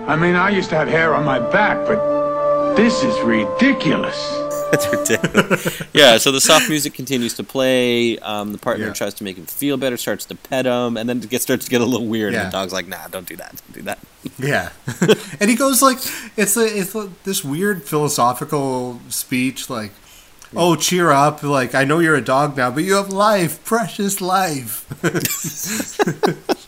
I 0.07 0.15
mean, 0.15 0.35
I 0.35 0.49
used 0.49 0.69
to 0.69 0.75
have 0.75 0.87
hair 0.87 1.13
on 1.13 1.23
my 1.25 1.37
back, 1.51 1.77
but 1.85 1.99
this 2.75 3.03
is 3.03 3.19
ridiculous. 3.21 4.17
That's 4.71 4.87
ridiculous. 4.91 5.81
yeah, 5.93 6.17
so 6.17 6.31
the 6.31 6.39
soft 6.41 6.69
music 6.69 6.93
continues 6.93 7.33
to 7.35 7.43
play. 7.43 8.17
Um, 8.19 8.51
the 8.53 8.57
partner 8.57 8.87
Yeah. 8.87 8.93
tries 8.93 9.13
to 9.15 9.23
make 9.23 9.37
him 9.37 9.45
feel 9.45 9.75
better, 9.77 9.97
starts 9.97 10.25
to 10.25 10.35
pet 10.35 10.65
him, 10.65 10.95
and 10.97 11.09
then 11.09 11.17
it 11.19 11.29
gets, 11.29 11.43
starts 11.43 11.65
to 11.65 11.71
get 11.71 11.81
a 11.81 11.85
little 11.85 12.07
weird. 12.07 12.33
Yeah. 12.33 12.43
And 12.43 12.47
the 12.47 12.57
dog's 12.57 12.71
like, 12.73 12.87
"Nah, 12.87 13.07
don't 13.09 13.27
do 13.27 13.35
that. 13.35 13.61
Don't 13.67 13.73
do 13.73 13.81
that." 13.83 13.99
Yeah, 14.37 14.69
and 15.39 15.49
he 15.49 15.55
goes 15.55 15.81
like 15.81 15.97
it's 16.37 16.55
a, 16.55 16.65
it's 16.65 16.93
a, 16.95 17.09
this 17.23 17.43
weird 17.43 17.83
philosophical 17.83 19.01
speech 19.09 19.69
like, 19.69 19.91
"Oh, 20.55 20.75
cheer 20.75 21.11
up! 21.11 21.41
Like 21.43 21.73
I 21.75 21.83
know 21.83 21.99
you're 21.99 22.15
a 22.15 22.21
dog 22.23 22.55
now, 22.55 22.69
but 22.71 22.83
you 22.83 22.93
have 22.95 23.09
life, 23.09 23.63
precious 23.65 24.21
life." 24.21 24.85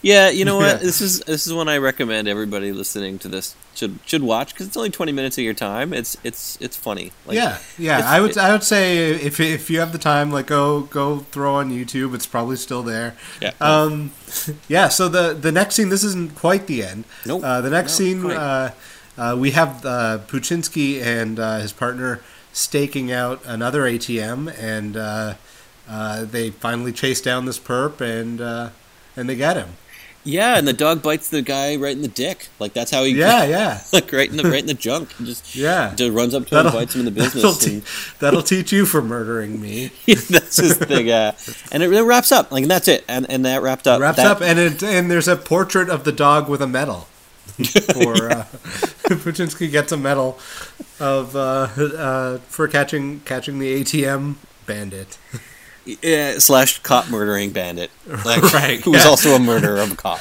Yeah, 0.00 0.30
you 0.30 0.44
know 0.44 0.56
what? 0.56 0.76
Yeah. 0.76 0.86
This 0.86 1.00
is 1.00 1.20
this 1.20 1.46
is 1.46 1.52
one 1.52 1.68
I 1.68 1.78
recommend 1.78 2.28
everybody 2.28 2.72
listening 2.72 3.18
to 3.20 3.28
this 3.28 3.56
should 3.78 3.98
should 4.04 4.22
watch 4.22 4.52
because 4.52 4.66
it's 4.66 4.76
only 4.76 4.90
twenty 4.90 5.12
minutes 5.12 5.38
of 5.38 5.44
your 5.44 5.54
time. 5.54 5.92
It's 5.92 6.16
it's 6.24 6.58
it's 6.60 6.76
funny. 6.76 7.12
Like, 7.26 7.36
yeah, 7.36 7.58
yeah. 7.78 8.02
I 8.04 8.20
would 8.20 8.32
it- 8.32 8.38
I 8.38 8.52
would 8.52 8.64
say 8.64 9.08
if 9.10 9.40
if 9.40 9.70
you 9.70 9.80
have 9.80 9.92
the 9.92 9.98
time, 9.98 10.30
like 10.30 10.46
go 10.46 10.82
go 10.82 11.20
throw 11.20 11.54
on 11.56 11.70
YouTube. 11.70 12.14
It's 12.14 12.26
probably 12.26 12.56
still 12.56 12.82
there. 12.82 13.16
Yeah. 13.40 13.52
Um, 13.60 14.12
yeah. 14.68 14.88
So 14.88 15.08
the 15.08 15.32
the 15.34 15.52
next 15.52 15.74
scene. 15.76 15.88
This 15.88 16.04
isn't 16.04 16.34
quite 16.34 16.66
the 16.66 16.82
end. 16.84 17.04
Nope. 17.24 17.42
Uh, 17.44 17.60
the 17.60 17.70
next 17.70 17.92
No, 17.98 18.04
scene. 18.04 18.30
Uh, 18.30 18.72
uh, 19.16 19.36
we 19.38 19.50
have 19.52 19.84
uh, 19.84 20.18
Poochinski 20.28 21.02
and 21.02 21.40
uh, 21.40 21.58
his 21.58 21.72
partner 21.72 22.20
staking 22.52 23.10
out 23.10 23.40
another 23.44 23.82
ATM, 23.82 24.52
and 24.58 24.96
uh, 24.96 25.34
uh, 25.88 26.24
they 26.24 26.50
finally 26.50 26.92
chase 26.92 27.20
down 27.20 27.44
this 27.44 27.58
perp, 27.58 28.00
and 28.00 28.40
uh, 28.40 28.70
and 29.16 29.28
they 29.28 29.34
get 29.36 29.56
him. 29.56 29.70
Yeah, 30.30 30.58
and 30.58 30.68
the 30.68 30.74
dog 30.74 31.02
bites 31.02 31.30
the 31.30 31.40
guy 31.40 31.76
right 31.76 31.96
in 31.96 32.02
the 32.02 32.08
dick. 32.08 32.48
Like 32.58 32.74
that's 32.74 32.90
how 32.90 33.02
he 33.04 33.12
Yeah, 33.14 33.44
yeah, 33.44 33.80
like 33.94 34.12
right 34.12 34.28
in 34.30 34.36
the 34.36 34.42
right 34.44 34.60
in 34.60 34.66
the 34.66 34.74
junk. 34.74 35.08
Just 35.24 35.56
yeah. 35.56 35.94
just 35.96 36.12
runs 36.12 36.34
up 36.34 36.46
to 36.48 36.50
him, 36.58 36.64
That'll- 36.64 36.78
bites 36.78 36.94
him 36.94 37.06
in 37.06 37.14
the 37.14 37.20
That'll, 37.22 37.32
business. 37.52 37.58
te- 37.64 37.74
and- 37.74 37.82
that'll 38.20 38.42
teach 38.42 38.70
you 38.70 38.84
for 38.84 39.00
murdering 39.00 39.58
me. 39.60 39.90
that's 40.06 40.56
his 40.58 40.76
thing. 40.76 41.06
Yeah, 41.06 41.32
and 41.72 41.82
it, 41.82 41.90
it 41.92 42.02
wraps 42.02 42.30
up. 42.30 42.52
Like 42.52 42.62
and 42.62 42.70
that's 42.70 42.88
it. 42.88 43.04
And 43.08 43.24
and 43.30 43.44
that 43.46 43.62
wrapped 43.62 43.86
up. 43.86 44.00
Wraps 44.00 44.16
That- 44.18 44.26
up, 44.26 44.40
and 44.42 44.58
it, 44.58 44.82
and 44.82 45.10
there's 45.10 45.28
a 45.28 45.36
portrait 45.36 45.88
of 45.88 46.04
the 46.04 46.12
dog 46.12 46.48
with 46.48 46.60
a 46.60 46.66
medal. 46.68 47.08
for 47.56 48.30
uh, 48.30 48.44
Poochinski 49.08 49.70
gets 49.70 49.90
a 49.90 49.96
medal 49.96 50.38
of 51.00 51.34
uh, 51.34 51.68
uh, 51.78 52.38
for 52.48 52.68
catching 52.68 53.20
catching 53.20 53.58
the 53.58 53.80
ATM 53.82 54.34
bandit. 54.66 55.16
Yeah, 56.02 56.38
slash 56.38 56.78
cop 56.80 57.08
murdering 57.08 57.50
bandit. 57.50 57.90
Like, 58.24 58.42
Right, 58.52 58.80
Who 58.80 58.92
was 58.92 59.04
yeah. 59.04 59.10
also 59.10 59.30
a 59.34 59.38
murderer 59.38 59.78
of 59.80 59.92
a 59.92 59.96
cop. 59.96 60.20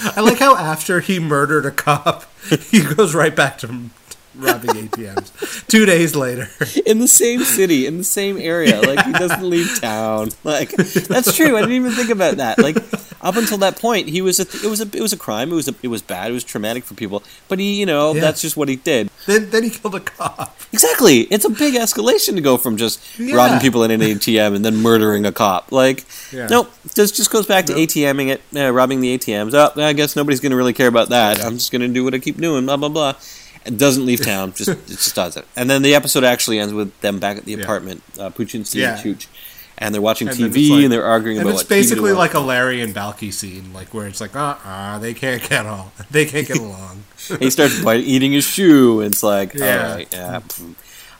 I 0.16 0.20
like 0.20 0.38
how 0.38 0.56
after 0.56 1.00
he 1.00 1.18
murdered 1.18 1.64
a 1.66 1.70
cop, 1.70 2.24
he 2.70 2.82
goes 2.82 3.14
right 3.14 3.34
back 3.34 3.58
to 3.58 3.68
robbing 4.36 4.70
ATMs. 4.88 5.66
Two 5.68 5.86
days 5.86 6.14
later. 6.16 6.48
in 6.86 6.98
the 6.98 7.08
same 7.08 7.42
city, 7.44 7.86
in 7.86 7.98
the 7.98 8.04
same 8.04 8.38
area. 8.38 8.80
Like 8.80 9.04
he 9.06 9.12
doesn't 9.12 9.42
leave 9.48 9.80
town. 9.80 10.30
Like 10.44 10.70
that's 10.70 11.34
true. 11.36 11.56
I 11.56 11.60
didn't 11.60 11.76
even 11.76 11.92
think 11.92 12.10
about 12.10 12.36
that. 12.38 12.58
Like 12.58 12.76
up 13.22 13.36
until 13.36 13.58
that 13.58 13.78
point, 13.78 14.08
he 14.08 14.20
was 14.22 14.38
a 14.38 14.42
it 14.42 14.68
was 14.70 14.80
a 14.80 14.88
it 14.96 15.00
was 15.00 15.12
a 15.12 15.16
crime. 15.16 15.52
It 15.52 15.54
was 15.54 15.68
a, 15.68 15.74
it 15.82 15.88
was 15.88 16.02
bad. 16.02 16.30
It 16.30 16.34
was 16.34 16.44
traumatic 16.44 16.84
for 16.84 16.94
people. 16.94 17.22
But 17.48 17.58
he, 17.58 17.74
you 17.74 17.86
know, 17.86 18.12
Yeah. 18.14 18.20
that's 18.20 18.40
just 18.40 18.56
what 18.56 18.68
he 18.68 18.76
did. 18.76 19.10
Then 19.26 19.50
then 19.50 19.62
he 19.64 19.70
killed 19.70 19.94
a 19.94 20.00
cop. 20.00 20.58
Exactly. 20.72 21.20
It's 21.30 21.44
a 21.44 21.50
big 21.50 21.74
escalation 21.74 22.34
to 22.34 22.40
go 22.40 22.56
from 22.56 22.76
just 22.76 23.00
Yeah. 23.18 23.36
robbing 23.36 23.60
people 23.60 23.82
in 23.84 23.90
an 23.90 24.00
ATM 24.02 24.54
and 24.54 24.64
then 24.64 24.76
murdering 24.78 25.24
a 25.24 25.32
cop. 25.32 25.70
Like, 25.72 26.04
Yeah. 26.32 26.48
nope. 26.48 26.70
This 26.94 27.10
just 27.12 27.30
goes 27.30 27.46
back 27.46 27.66
to 27.66 27.72
Nope. 27.72 27.88
ATMing 27.88 28.28
it, 28.28 28.42
uh, 28.56 28.70
robbing 28.72 29.00
the 29.00 29.16
ATMs. 29.16 29.54
Oh, 29.54 29.80
I 29.80 29.92
guess 29.92 30.16
nobody's 30.16 30.40
going 30.40 30.50
to 30.50 30.56
really 30.56 30.72
care 30.72 30.88
about 30.88 31.08
that. 31.10 31.42
I'm 31.44 31.54
just 31.54 31.70
going 31.72 31.82
to 31.82 31.88
do 31.88 32.04
what 32.04 32.12
I 32.14 32.18
keep 32.18 32.38
doing. 32.40 32.66
Blah 32.66 32.76
blah 32.76 32.88
blah. 32.88 33.14
It 33.64 33.78
doesn't 33.78 34.04
leave 34.04 34.22
town. 34.24 34.52
Just 34.54 34.68
it 34.70 34.86
just 34.86 35.14
does 35.14 35.36
it. 35.36 35.46
And 35.56 35.68
then 35.70 35.82
the 35.82 35.94
episode 35.94 36.24
actually 36.24 36.58
ends 36.58 36.72
with 36.74 36.98
them 37.00 37.18
back 37.18 37.36
at 37.38 37.44
the 37.44 37.52
Yeah. 37.52 37.62
apartment, 37.64 38.02
uh, 38.18 38.30
Poochinski 38.30 38.76
Yeah. 38.76 38.96
and 38.96 39.04
Chooch, 39.18 39.26
and 39.78 39.94
they're 39.94 40.02
watching 40.02 40.28
And 40.28 40.36
TV 40.36 40.70
like- 40.70 40.82
and 40.84 40.92
they're 40.92 41.04
arguing 41.04 41.38
And 41.38 41.48
about 41.48 41.60
it's 41.60 41.68
what 41.70 41.76
TV 41.76 41.82
to 41.82 41.88
basically 41.88 42.12
like 42.12 42.34
a 42.34 42.40
Larry 42.40 42.80
and 42.80 42.94
Balki 42.94 43.32
scene, 43.32 43.72
like 43.72 43.92
where 43.94 44.06
it's 44.06 44.20
like, 44.20 44.36
uh 44.36 44.56
uh 44.64 44.98
they 44.98 45.14
can't 45.14 45.46
get 45.48 45.66
all 45.66 45.92
they 46.10 46.26
can't 46.26 46.46
get 46.46 46.58
along. 46.66 47.04
he 47.38 47.48
starts 47.50 47.80
bite, 47.82 48.00
eating 48.04 48.32
his 48.32 48.44
shoe, 48.44 49.00
and 49.00 49.12
it's 49.12 49.22
like, 49.22 49.54
Yeah. 49.54 49.94
right, 49.94 50.08
yeah. 50.12 50.40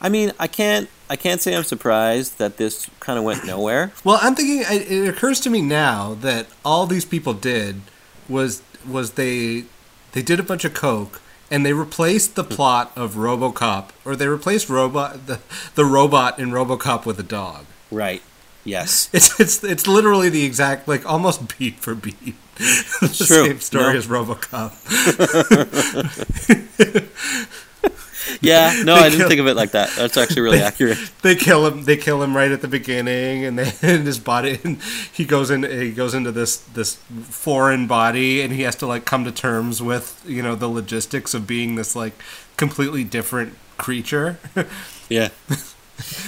I 0.01 0.11
mean, 0.11 0.33
I 0.39 0.49
can't, 0.49 0.91
I 1.09 1.17
can't 1.17 1.41
say 1.41 1.57
I'm 1.57 1.65
surprised 1.65 2.37
that 2.37 2.59
this 2.59 2.89
kind 3.01 3.19
of 3.19 3.25
went 3.25 3.47
nowhere. 3.47 3.93
Well, 4.05 4.19
I'm 4.21 4.35
thinking 4.35 4.61
it 4.69 4.91
it 4.91 5.09
occurs 5.09 5.41
to 5.41 5.51
me 5.51 5.63
now 5.63 6.15
that 6.21 6.47
all 6.63 6.87
these 6.87 7.07
people 7.07 7.33
did 7.33 7.81
was 8.29 8.61
was 8.87 9.13
they 9.13 9.65
they 10.13 10.21
did 10.21 10.39
a 10.39 10.43
bunch 10.43 10.65
of 10.67 10.75
coke 10.75 11.23
and 11.51 11.65
they 11.65 11.73
replaced 11.73 12.35
the 12.35 12.45
plot 12.45 12.93
of 12.97 13.15
RoboCop 13.15 13.91
or 14.05 14.17
they 14.17 14.27
replaced 14.29 14.69
robot 14.69 15.27
the, 15.27 15.41
the 15.75 15.85
robot 15.85 16.39
in 16.39 16.51
RoboCop 16.51 17.05
with 17.07 17.19
a 17.21 17.23
dog. 17.25 17.65
Right. 17.91 18.23
Yes. 18.65 19.09
It's 19.15 19.39
it's 19.39 19.63
it's 19.65 19.87
literally 19.87 20.29
the 20.31 20.45
exact 20.45 20.89
like 20.89 21.05
almost 21.05 21.59
beat 21.59 21.79
for 21.81 21.95
beat 21.95 22.35
the 22.57 23.13
True. 23.15 23.47
same 23.47 23.61
story 23.61 23.93
No. 23.93 23.99
as 23.99 24.07
RoboCop. 24.07 24.73
Yeah. 28.41 28.83
No, 28.85 28.95
They 28.97 29.01
I 29.01 29.03
didn't 29.05 29.19
kill- 29.21 29.29
think 29.29 29.41
of 29.41 29.47
it 29.47 29.55
like 29.57 29.73
that. 29.73 29.91
That's 29.97 30.17
actually 30.17 30.43
really 30.43 30.61
accurate. 30.63 30.99
They 31.23 31.35
kill 31.35 31.67
him. 31.67 31.85
They 31.85 31.97
kill 31.97 32.23
him 32.23 32.37
right 32.37 32.51
at 32.51 32.61
the 32.61 32.69
beginning, 32.69 33.45
and 33.45 33.59
then 33.59 33.73
in 33.83 34.07
his 34.07 34.19
body. 34.19 34.61
And 34.65 34.81
he 35.13 35.25
goes 35.25 35.51
in. 35.51 35.63
He 35.63 35.93
goes 35.93 36.15
into 36.15 36.33
this 36.33 36.57
this 36.57 36.97
foreign 37.23 37.87
body, 37.87 38.41
and 38.41 38.53
he 38.53 38.63
has 38.63 38.77
to 38.77 38.87
like 38.87 39.05
come 39.05 39.25
to 39.25 39.33
terms 39.33 39.83
with 39.83 40.23
you 40.27 40.43
know 40.43 40.55
the 40.55 40.69
logistics 40.69 41.35
of 41.35 41.47
being 41.47 41.75
this 41.75 41.95
like 41.97 42.15
completely 42.57 43.05
different 43.05 43.55
creature. 43.79 44.39
Yeah. 45.09 45.29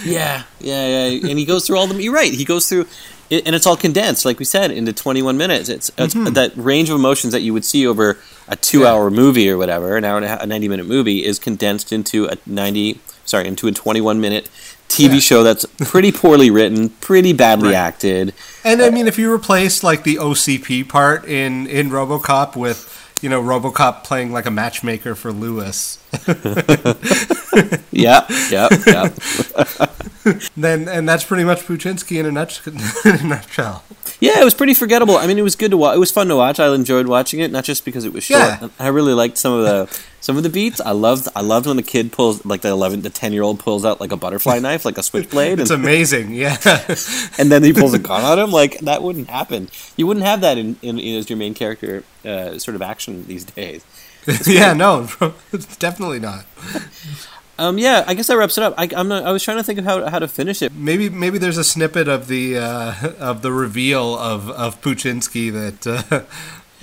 Yeah, 0.05 0.45
yeah, 0.61 0.87
yeah. 0.87 1.29
And 1.29 1.39
he 1.39 1.45
goes 1.45 1.67
through 1.67 1.79
all 1.79 1.87
the. 1.87 2.01
You're 2.01 2.15
right. 2.15 2.33
He 2.33 2.45
goes 2.45 2.69
through, 2.69 2.87
it, 3.31 3.47
and 3.47 3.55
it's 3.57 3.67
all 3.67 3.77
condensed, 3.77 4.25
like 4.25 4.39
we 4.39 4.45
said, 4.45 4.71
into 4.71 4.93
21 4.93 5.37
minutes. 5.37 5.69
It's, 5.69 5.91
it's 5.99 6.15
mm-hmm. 6.15 6.35
that 6.35 6.53
range 6.57 6.89
of 6.89 6.97
emotions 6.97 7.33
that 7.33 7.41
you 7.41 7.53
would 7.53 7.65
see 7.65 7.87
over 7.87 8.19
a 8.49 8.57
two-hour 8.57 9.11
movie 9.11 9.49
or 9.51 9.57
whatever, 9.59 9.97
an 9.97 10.05
hour 10.05 10.17
and 10.17 10.25
a, 10.25 10.29
half, 10.29 10.43
a 10.43 10.47
90-minute 10.47 10.87
movie, 10.87 11.25
is 11.25 11.39
condensed 11.39 11.93
into 11.93 12.27
a 12.27 12.37
90, 12.47 13.01
sorry, 13.25 13.47
into 13.49 13.67
a 13.69 13.73
21-minute 13.73 14.49
TV 14.89 15.15
Yeah. 15.15 15.19
show 15.21 15.43
that's 15.43 15.65
pretty 15.79 16.13
poorly 16.13 16.51
written, 16.51 16.91
pretty 16.91 17.33
badly 17.33 17.71
Right. 17.71 17.75
acted. 17.75 18.33
and 18.65 18.81
I 18.81 18.89
uh, 18.89 18.91
mean, 18.93 19.09
if 19.09 19.19
you 19.19 19.33
replace 19.33 19.83
like 19.83 20.05
the 20.05 20.17
OCP 20.17 20.89
part 20.89 21.25
in 21.27 21.67
in 21.67 21.91
RoboCop 21.91 22.55
with 22.57 22.93
you 23.23 23.31
know, 23.31 23.43
RoboCop 23.43 24.05
playing 24.05 24.31
like 24.31 24.45
a 24.47 24.51
matchmaker 24.51 25.15
for 25.15 25.33
Lewis. 25.33 25.99
Yeah, 27.91 28.27
yeah, 28.51 28.69
yeah. 28.87 29.09
then 30.57 30.89
and 30.89 31.09
that's 31.09 31.25
pretty 31.25 31.45
much 31.45 31.61
Poochinski 31.61 32.19
in 32.19 32.27
a, 32.27 32.31
nutsh- 32.31 32.67
in 33.21 33.27
a 33.27 33.29
nutshell. 33.29 33.85
Yeah, 34.21 34.41
it 34.41 34.45
was 34.45 34.55
pretty 34.55 34.75
forgettable. 34.75 35.17
I 35.17 35.27
mean, 35.27 35.39
it 35.39 35.43
was 35.43 35.57
good 35.57 35.71
to 35.71 35.77
watch. 35.77 35.97
It 35.97 35.99
was 35.99 36.11
fun 36.11 36.29
to 36.29 36.37
watch. 36.37 36.59
I 36.59 36.73
enjoyed 36.75 37.07
watching 37.07 37.41
it, 37.41 37.51
not 37.51 37.65
just 37.65 37.85
because 37.85 38.05
it 38.05 38.13
was 38.13 38.25
short. 38.25 38.41
Yeah. 38.41 38.69
I 38.79 38.89
really 38.89 39.13
liked 39.13 39.37
some 39.39 39.53
of 39.53 39.65
the 39.65 40.01
some 40.21 40.37
of 40.37 40.43
the 40.43 40.49
beats. 40.49 40.81
I 40.81 40.93
loved 40.93 41.29
I 41.37 41.43
loved 41.43 41.67
when 41.67 41.77
the 41.77 41.83
kid 41.83 42.13
pulls 42.13 42.45
like 42.45 42.63
the 42.63 42.69
eleven 42.69 43.03
to 43.03 43.11
ten 43.11 43.33
year 43.33 43.43
old 43.43 43.59
pulls 43.61 43.85
out 43.85 44.01
like 44.01 44.13
a 44.13 44.17
butterfly 44.17 44.59
knife, 44.61 44.85
like 44.85 44.99
a 44.99 45.03
switchblade, 45.03 45.61
It's 45.61 45.71
and, 45.71 45.83
amazing, 45.83 46.35
yeah. 46.35 46.57
and 47.39 47.51
then 47.53 47.63
he 47.63 47.73
pulls 47.73 47.95
a 47.95 47.99
gun 47.99 48.25
on 48.25 48.39
him. 48.39 48.51
Like 48.51 48.81
that 48.81 49.03
wouldn't 49.03 49.29
happen. 49.29 49.69
You 49.97 50.07
wouldn't 50.07 50.25
have 50.27 50.41
that 50.41 50.59
in, 50.59 50.77
in, 50.83 50.99
as 50.99 51.29
your 51.31 51.37
main 51.39 51.55
character 51.55 52.03
uh, 52.25 52.59
sort 52.59 52.75
of 52.75 52.83
action 52.83 53.27
these 53.27 53.45
days. 53.45 53.85
yeah, 54.47 54.73
no, 54.73 55.09
definitely 55.79 56.19
not. 56.19 56.45
Um, 57.59 57.79
yeah, 57.79 58.05
I 58.07 58.15
guess 58.15 58.27
that 58.27 58.37
wraps 58.37 58.59
it 58.59 58.65
up. 58.65 58.75
I, 58.77 58.89
I'm 58.95 59.09
not, 59.09 59.25
I 59.25 59.33
was 59.33 59.43
trying 59.43 59.57
to 59.57 59.63
think 59.63 59.79
of 59.79 59.85
how 59.87 60.07
how 60.09 60.19
to 60.19 60.29
finish 60.29 60.61
it. 60.63 60.75
Maybe 60.75 61.09
maybe 61.09 61.39
there's 61.39 61.57
a 61.57 61.65
snippet 61.65 62.07
of 62.09 62.29
the 62.29 62.59
uh, 62.59 62.95
of 63.19 63.43
the 63.43 63.53
reveal 63.53 64.17
of 64.19 64.51
of 64.51 64.81
Poochinski 64.83 65.51
that 65.53 65.87
uh, 65.87 66.25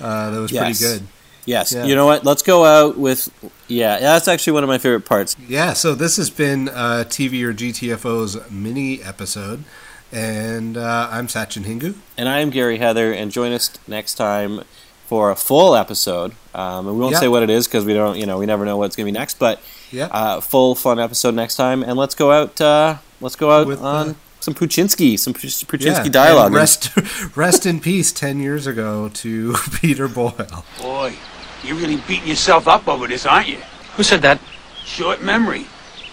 uh, 0.04 0.30
that 0.30 0.38
was 0.40 0.50
Yes. 0.52 0.78
pretty 0.80 0.94
good. 0.98 1.06
Yes, 1.46 1.72
Yeah. 1.72 1.84
you 1.84 1.94
know 1.94 2.06
what? 2.06 2.24
Let's 2.24 2.42
go 2.42 2.64
out 2.64 2.96
with 2.98 3.28
yeah. 3.68 4.00
That's 4.00 4.26
actually 4.28 4.54
one 4.54 4.64
of 4.64 4.68
my 4.68 4.78
favorite 4.78 5.04
parts. 5.04 5.36
Yeah, 5.46 5.74
so 5.74 5.94
this 5.94 6.16
has 6.16 6.30
been 6.30 6.68
uh, 6.70 7.04
TV 7.06 7.42
or 7.44 7.52
GTFO's 7.52 8.50
mini 8.50 9.02
episode, 9.02 9.62
and 10.10 10.76
uh, 10.76 11.08
I'm 11.10 11.26
Sachin 11.26 11.64
Hingu. 11.64 11.94
And 12.16 12.28
I 12.28 12.40
am 12.40 12.50
Gary 12.50 12.78
Heather, 12.78 13.12
and 13.12 13.30
join 13.30 13.52
us 13.52 13.70
next 13.86 14.14
time 14.14 14.62
for 15.06 15.30
a 15.30 15.36
full 15.36 15.76
episode. 15.76 16.32
Um, 16.54 16.86
and 16.88 16.96
we 16.96 17.02
won't 17.02 17.12
Yeah. 17.12 17.20
say 17.20 17.28
what 17.28 17.42
it 17.42 17.50
is 17.50 17.66
because 17.68 17.84
we 17.84 17.92
don't, 17.92 18.16
you 18.18 18.24
know, 18.24 18.38
we 18.38 18.46
never 18.46 18.64
know 18.64 18.78
what's 18.78 18.96
going 18.96 19.04
to 19.06 19.12
be 19.12 19.18
next. 19.18 19.38
But 19.38 19.60
Yeah, 19.90 20.06
uh, 20.06 20.40
full 20.40 20.74
fun 20.74 20.98
episode 20.98 21.34
next 21.34 21.56
time, 21.56 21.82
and 21.82 21.96
let's 21.96 22.14
go 22.14 22.32
out. 22.32 22.60
Uh, 22.60 22.96
let's 23.20 23.36
go 23.36 23.50
out 23.50 23.66
With, 23.66 23.80
on 23.80 24.10
uh, 24.10 24.14
some 24.40 24.54
Poochinski, 24.54 25.18
some 25.18 25.34
Puch- 25.34 25.64
Poochinski 25.66 26.04
yeah. 26.04 26.10
dialogue. 26.10 26.52
Rest 26.52 26.90
rest 27.36 27.66
in 27.66 27.80
peace. 27.80 28.12
Ten 28.12 28.40
years 28.40 28.66
ago 28.66 29.08
to 29.08 29.54
Peter 29.80 30.08
Boyle. 30.08 30.64
Boy, 30.80 31.14
you're 31.62 31.76
really 31.76 31.96
beating 32.08 32.28
yourself 32.28 32.66
up 32.68 32.88
over 32.88 33.06
this, 33.06 33.26
aren't 33.26 33.48
you? 33.48 33.58
Who 33.96 34.02
said 34.02 34.22
that? 34.22 34.40
Short 34.84 35.22
memory. 35.22 35.66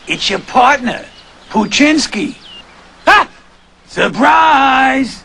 It's 0.08 0.30
your 0.30 0.40
partner, 0.40 1.06
Poochinski. 1.50 2.36
Ha! 3.06 3.30
Surprise! 3.88 5.24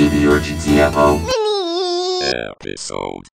TV 0.00 0.24
or 0.32 0.40
GTFO. 0.40 1.20
Episode 2.52 3.30